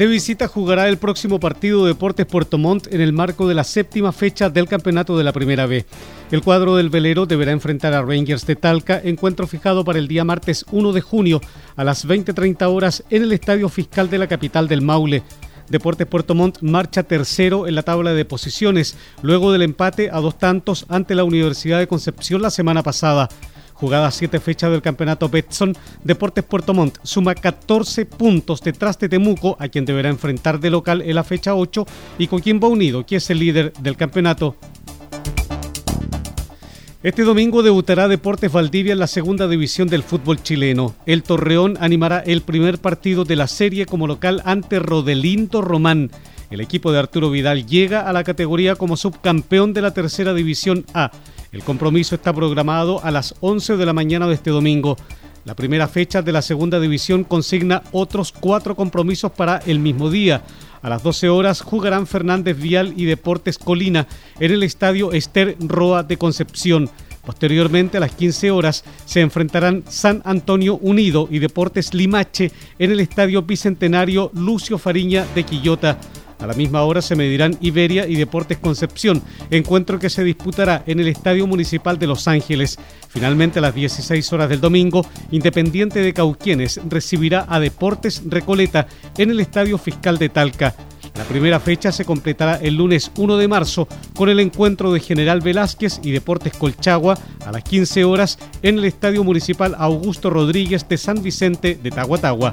De 0.00 0.06
visita 0.06 0.48
jugará 0.48 0.88
el 0.88 0.96
próximo 0.96 1.38
partido 1.40 1.84
Deportes 1.84 2.24
Puerto 2.24 2.56
Montt 2.56 2.86
en 2.90 3.02
el 3.02 3.12
marco 3.12 3.46
de 3.46 3.54
la 3.54 3.64
séptima 3.64 4.12
fecha 4.12 4.48
del 4.48 4.66
campeonato 4.66 5.18
de 5.18 5.24
la 5.24 5.34
Primera 5.34 5.66
B. 5.66 5.84
El 6.30 6.40
cuadro 6.40 6.76
del 6.76 6.88
velero 6.88 7.26
deberá 7.26 7.52
enfrentar 7.52 7.92
a 7.92 8.00
Rangers 8.00 8.46
de 8.46 8.56
Talca, 8.56 8.98
encuentro 9.04 9.46
fijado 9.46 9.84
para 9.84 9.98
el 9.98 10.08
día 10.08 10.24
martes 10.24 10.64
1 10.72 10.94
de 10.94 11.02
junio 11.02 11.42
a 11.76 11.84
las 11.84 12.08
20.30 12.08 12.66
horas 12.74 13.04
en 13.10 13.24
el 13.24 13.32
Estadio 13.32 13.68
Fiscal 13.68 14.08
de 14.08 14.16
la 14.16 14.26
capital 14.26 14.68
del 14.68 14.80
Maule. 14.80 15.22
Deportes 15.68 16.06
Puerto 16.06 16.34
Montt 16.34 16.62
marcha 16.62 17.02
tercero 17.02 17.66
en 17.66 17.74
la 17.74 17.82
tabla 17.82 18.14
de 18.14 18.24
posiciones, 18.24 18.96
luego 19.20 19.52
del 19.52 19.60
empate 19.60 20.08
a 20.10 20.20
dos 20.20 20.38
tantos 20.38 20.86
ante 20.88 21.14
la 21.14 21.24
Universidad 21.24 21.78
de 21.78 21.88
Concepción 21.88 22.40
la 22.40 22.48
semana 22.48 22.82
pasada. 22.82 23.28
Jugada 23.80 24.10
siete 24.10 24.40
fechas 24.40 24.70
del 24.70 24.82
campeonato 24.82 25.30
Betson, 25.30 25.74
Deportes 26.04 26.44
Puerto 26.44 26.74
Montt 26.74 26.98
suma 27.02 27.34
14 27.34 28.04
puntos 28.04 28.60
detrás 28.60 28.98
de 28.98 29.08
Temuco, 29.08 29.56
a 29.58 29.68
quien 29.68 29.86
deberá 29.86 30.10
enfrentar 30.10 30.60
de 30.60 30.68
local 30.68 31.00
en 31.00 31.14
la 31.14 31.24
fecha 31.24 31.54
8, 31.54 31.86
y 32.18 32.26
Coquimbo 32.26 32.68
Unido, 32.68 33.06
que 33.06 33.16
es 33.16 33.30
el 33.30 33.38
líder 33.38 33.72
del 33.80 33.96
campeonato. 33.96 34.54
Este 37.02 37.22
domingo 37.22 37.62
debutará 37.62 38.08
Deportes 38.08 38.52
Valdivia 38.52 38.92
en 38.92 38.98
la 38.98 39.06
segunda 39.06 39.48
división 39.48 39.88
del 39.88 40.02
fútbol 40.02 40.42
chileno. 40.42 40.94
El 41.06 41.22
Torreón 41.22 41.78
animará 41.80 42.18
el 42.18 42.42
primer 42.42 42.76
partido 42.76 43.24
de 43.24 43.36
la 43.36 43.48
serie 43.48 43.86
como 43.86 44.06
local 44.06 44.42
ante 44.44 44.78
Rodelindo 44.78 45.62
Román. 45.62 46.10
El 46.50 46.60
equipo 46.60 46.90
de 46.90 46.98
Arturo 46.98 47.30
Vidal 47.30 47.64
llega 47.64 48.00
a 48.08 48.12
la 48.12 48.24
categoría 48.24 48.74
como 48.74 48.96
subcampeón 48.96 49.72
de 49.72 49.82
la 49.82 49.94
tercera 49.94 50.34
división 50.34 50.84
A. 50.94 51.12
El 51.52 51.62
compromiso 51.62 52.16
está 52.16 52.32
programado 52.32 53.02
a 53.04 53.12
las 53.12 53.36
11 53.38 53.76
de 53.76 53.86
la 53.86 53.92
mañana 53.92 54.26
de 54.26 54.34
este 54.34 54.50
domingo. 54.50 54.96
La 55.44 55.54
primera 55.54 55.86
fecha 55.86 56.22
de 56.22 56.32
la 56.32 56.42
segunda 56.42 56.80
división 56.80 57.22
consigna 57.22 57.82
otros 57.92 58.32
cuatro 58.32 58.74
compromisos 58.74 59.30
para 59.30 59.58
el 59.58 59.78
mismo 59.78 60.10
día. 60.10 60.42
A 60.82 60.88
las 60.88 61.04
12 61.04 61.28
horas 61.28 61.60
jugarán 61.60 62.08
Fernández 62.08 62.58
Vial 62.58 62.94
y 62.96 63.04
Deportes 63.04 63.56
Colina 63.56 64.08
en 64.40 64.50
el 64.50 64.64
estadio 64.64 65.12
Esther 65.12 65.56
Roa 65.60 66.02
de 66.02 66.16
Concepción. 66.16 66.90
Posteriormente, 67.24 67.98
a 67.98 68.00
las 68.00 68.12
15 68.12 68.50
horas, 68.50 68.82
se 69.04 69.20
enfrentarán 69.20 69.84
San 69.88 70.20
Antonio 70.24 70.76
Unido 70.78 71.28
y 71.30 71.38
Deportes 71.38 71.94
Limache 71.94 72.50
en 72.78 72.90
el 72.90 72.98
estadio 72.98 73.42
Bicentenario 73.42 74.32
Lucio 74.34 74.78
Fariña 74.78 75.26
de 75.34 75.44
Quillota. 75.44 75.98
A 76.40 76.46
la 76.46 76.54
misma 76.54 76.82
hora 76.82 77.02
se 77.02 77.16
medirán 77.16 77.58
Iberia 77.60 78.06
y 78.06 78.16
Deportes 78.16 78.58
Concepción, 78.58 79.22
encuentro 79.50 79.98
que 79.98 80.08
se 80.08 80.24
disputará 80.24 80.82
en 80.86 81.00
el 81.00 81.08
Estadio 81.08 81.46
Municipal 81.46 81.98
de 81.98 82.06
Los 82.06 82.26
Ángeles. 82.28 82.78
Finalmente, 83.08 83.58
a 83.58 83.62
las 83.62 83.74
16 83.74 84.32
horas 84.32 84.48
del 84.48 84.60
domingo, 84.60 85.04
Independiente 85.30 86.00
de 86.00 86.14
Cauquienes 86.14 86.80
recibirá 86.88 87.44
a 87.48 87.60
Deportes 87.60 88.22
Recoleta 88.26 88.86
en 89.18 89.30
el 89.30 89.40
Estadio 89.40 89.76
Fiscal 89.76 90.18
de 90.18 90.30
Talca. 90.30 90.74
La 91.14 91.24
primera 91.24 91.60
fecha 91.60 91.92
se 91.92 92.06
completará 92.06 92.56
el 92.56 92.76
lunes 92.76 93.10
1 93.16 93.36
de 93.36 93.48
marzo 93.48 93.86
con 94.14 94.30
el 94.30 94.40
encuentro 94.40 94.92
de 94.92 95.00
General 95.00 95.40
Velázquez 95.40 96.00
y 96.02 96.12
Deportes 96.12 96.54
Colchagua 96.56 97.18
a 97.44 97.52
las 97.52 97.62
15 97.64 98.04
horas 98.04 98.38
en 98.62 98.78
el 98.78 98.86
Estadio 98.86 99.22
Municipal 99.24 99.74
Augusto 99.78 100.30
Rodríguez 100.30 100.88
de 100.88 100.96
San 100.96 101.22
Vicente 101.22 101.78
de 101.82 101.90
Tahuatahua. 101.90 102.52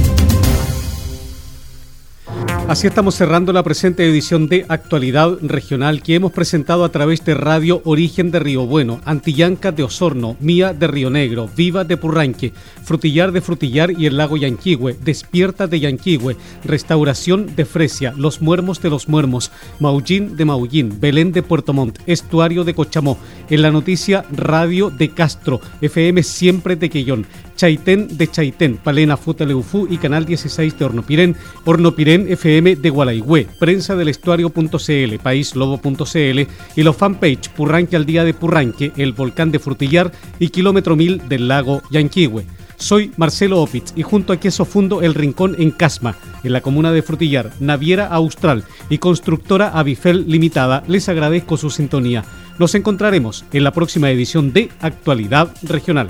Así 2.71 2.87
estamos 2.87 3.15
cerrando 3.15 3.51
la 3.51 3.63
presente 3.63 4.07
edición 4.07 4.47
de 4.47 4.65
Actualidad 4.69 5.39
Regional 5.41 6.01
que 6.01 6.15
hemos 6.15 6.31
presentado 6.31 6.85
a 6.85 6.89
través 6.89 7.25
de 7.25 7.33
Radio 7.33 7.81
Origen 7.83 8.31
de 8.31 8.39
Río 8.39 8.65
Bueno, 8.65 9.01
Antillanca 9.03 9.73
de 9.73 9.83
Osorno, 9.83 10.37
Mía 10.39 10.71
de 10.71 10.87
Río 10.87 11.09
Negro, 11.09 11.49
Viva 11.53 11.83
de 11.83 11.97
Purranque, 11.97 12.53
Frutillar 12.81 13.33
de 13.33 13.41
Frutillar 13.41 13.91
y 13.91 14.05
el 14.05 14.15
Lago 14.15 14.37
Yanquihue, 14.37 14.95
Despierta 15.03 15.67
de 15.67 15.81
Yanquihue, 15.81 16.37
Restauración 16.63 17.57
de 17.57 17.65
Fresia, 17.65 18.13
Los 18.15 18.41
Muermos 18.41 18.81
de 18.81 18.89
los 18.89 19.09
Muermos, 19.09 19.51
Maullín 19.81 20.37
de 20.37 20.45
Maullín, 20.45 20.97
Belén 21.01 21.33
de 21.33 21.43
Puerto 21.43 21.73
Montt, 21.73 21.99
Estuario 22.05 22.63
de 22.63 22.73
Cochamó, 22.73 23.17
en 23.49 23.63
la 23.63 23.71
noticia 23.71 24.23
Radio 24.31 24.89
de 24.89 25.09
Castro, 25.09 25.59
FM 25.81 26.23
Siempre 26.23 26.77
de 26.77 26.89
Quellón, 26.89 27.25
Chaitén 27.57 28.17
de 28.17 28.27
Chaitén, 28.27 28.77
Palena 28.77 29.17
Futaleufú 29.17 29.87
y 29.87 29.97
Canal 29.97 30.25
16 30.25 30.79
de 30.79 30.85
Hornopirén, 30.85 31.35
Hornopirén 31.65 32.31
FM 32.31 32.60
de 32.61 32.89
Gualaigüe, 32.91 33.47
prensa 33.59 33.95
del 33.95 34.09
estuario.cl, 34.09 35.15
paislobo.cl 35.23 36.39
y 36.75 36.83
los 36.83 36.95
fanpage 36.95 37.49
Purranque 37.49 37.95
al 37.95 38.05
día 38.05 38.23
de 38.23 38.35
Purranque, 38.35 38.91
el 38.97 39.13
volcán 39.13 39.51
de 39.51 39.57
Frutillar 39.57 40.11
y 40.37 40.49
kilómetro 40.49 40.95
mil 40.95 41.27
del 41.27 41.47
lago 41.47 41.81
Yanquihue. 41.89 42.45
Soy 42.77 43.11
Marcelo 43.17 43.61
Opitz 43.61 43.93
y 43.95 44.03
junto 44.03 44.31
a 44.31 44.37
Queso 44.37 44.65
Fundo 44.65 45.01
El 45.01 45.15
Rincón 45.15 45.55
en 45.57 45.71
Casma, 45.71 46.15
en 46.43 46.53
la 46.53 46.61
comuna 46.61 46.91
de 46.91 47.01
Frutillar, 47.01 47.51
Naviera 47.59 48.07
Austral 48.07 48.63
y 48.91 48.99
constructora 48.99 49.69
Avifel 49.69 50.25
Limitada, 50.27 50.83
les 50.87 51.09
agradezco 51.09 51.57
su 51.57 51.71
sintonía. 51.71 52.23
Nos 52.59 52.75
encontraremos 52.75 53.43
en 53.53 53.63
la 53.63 53.71
próxima 53.71 54.11
edición 54.11 54.53
de 54.53 54.69
Actualidad 54.81 55.51
Regional. 55.63 56.09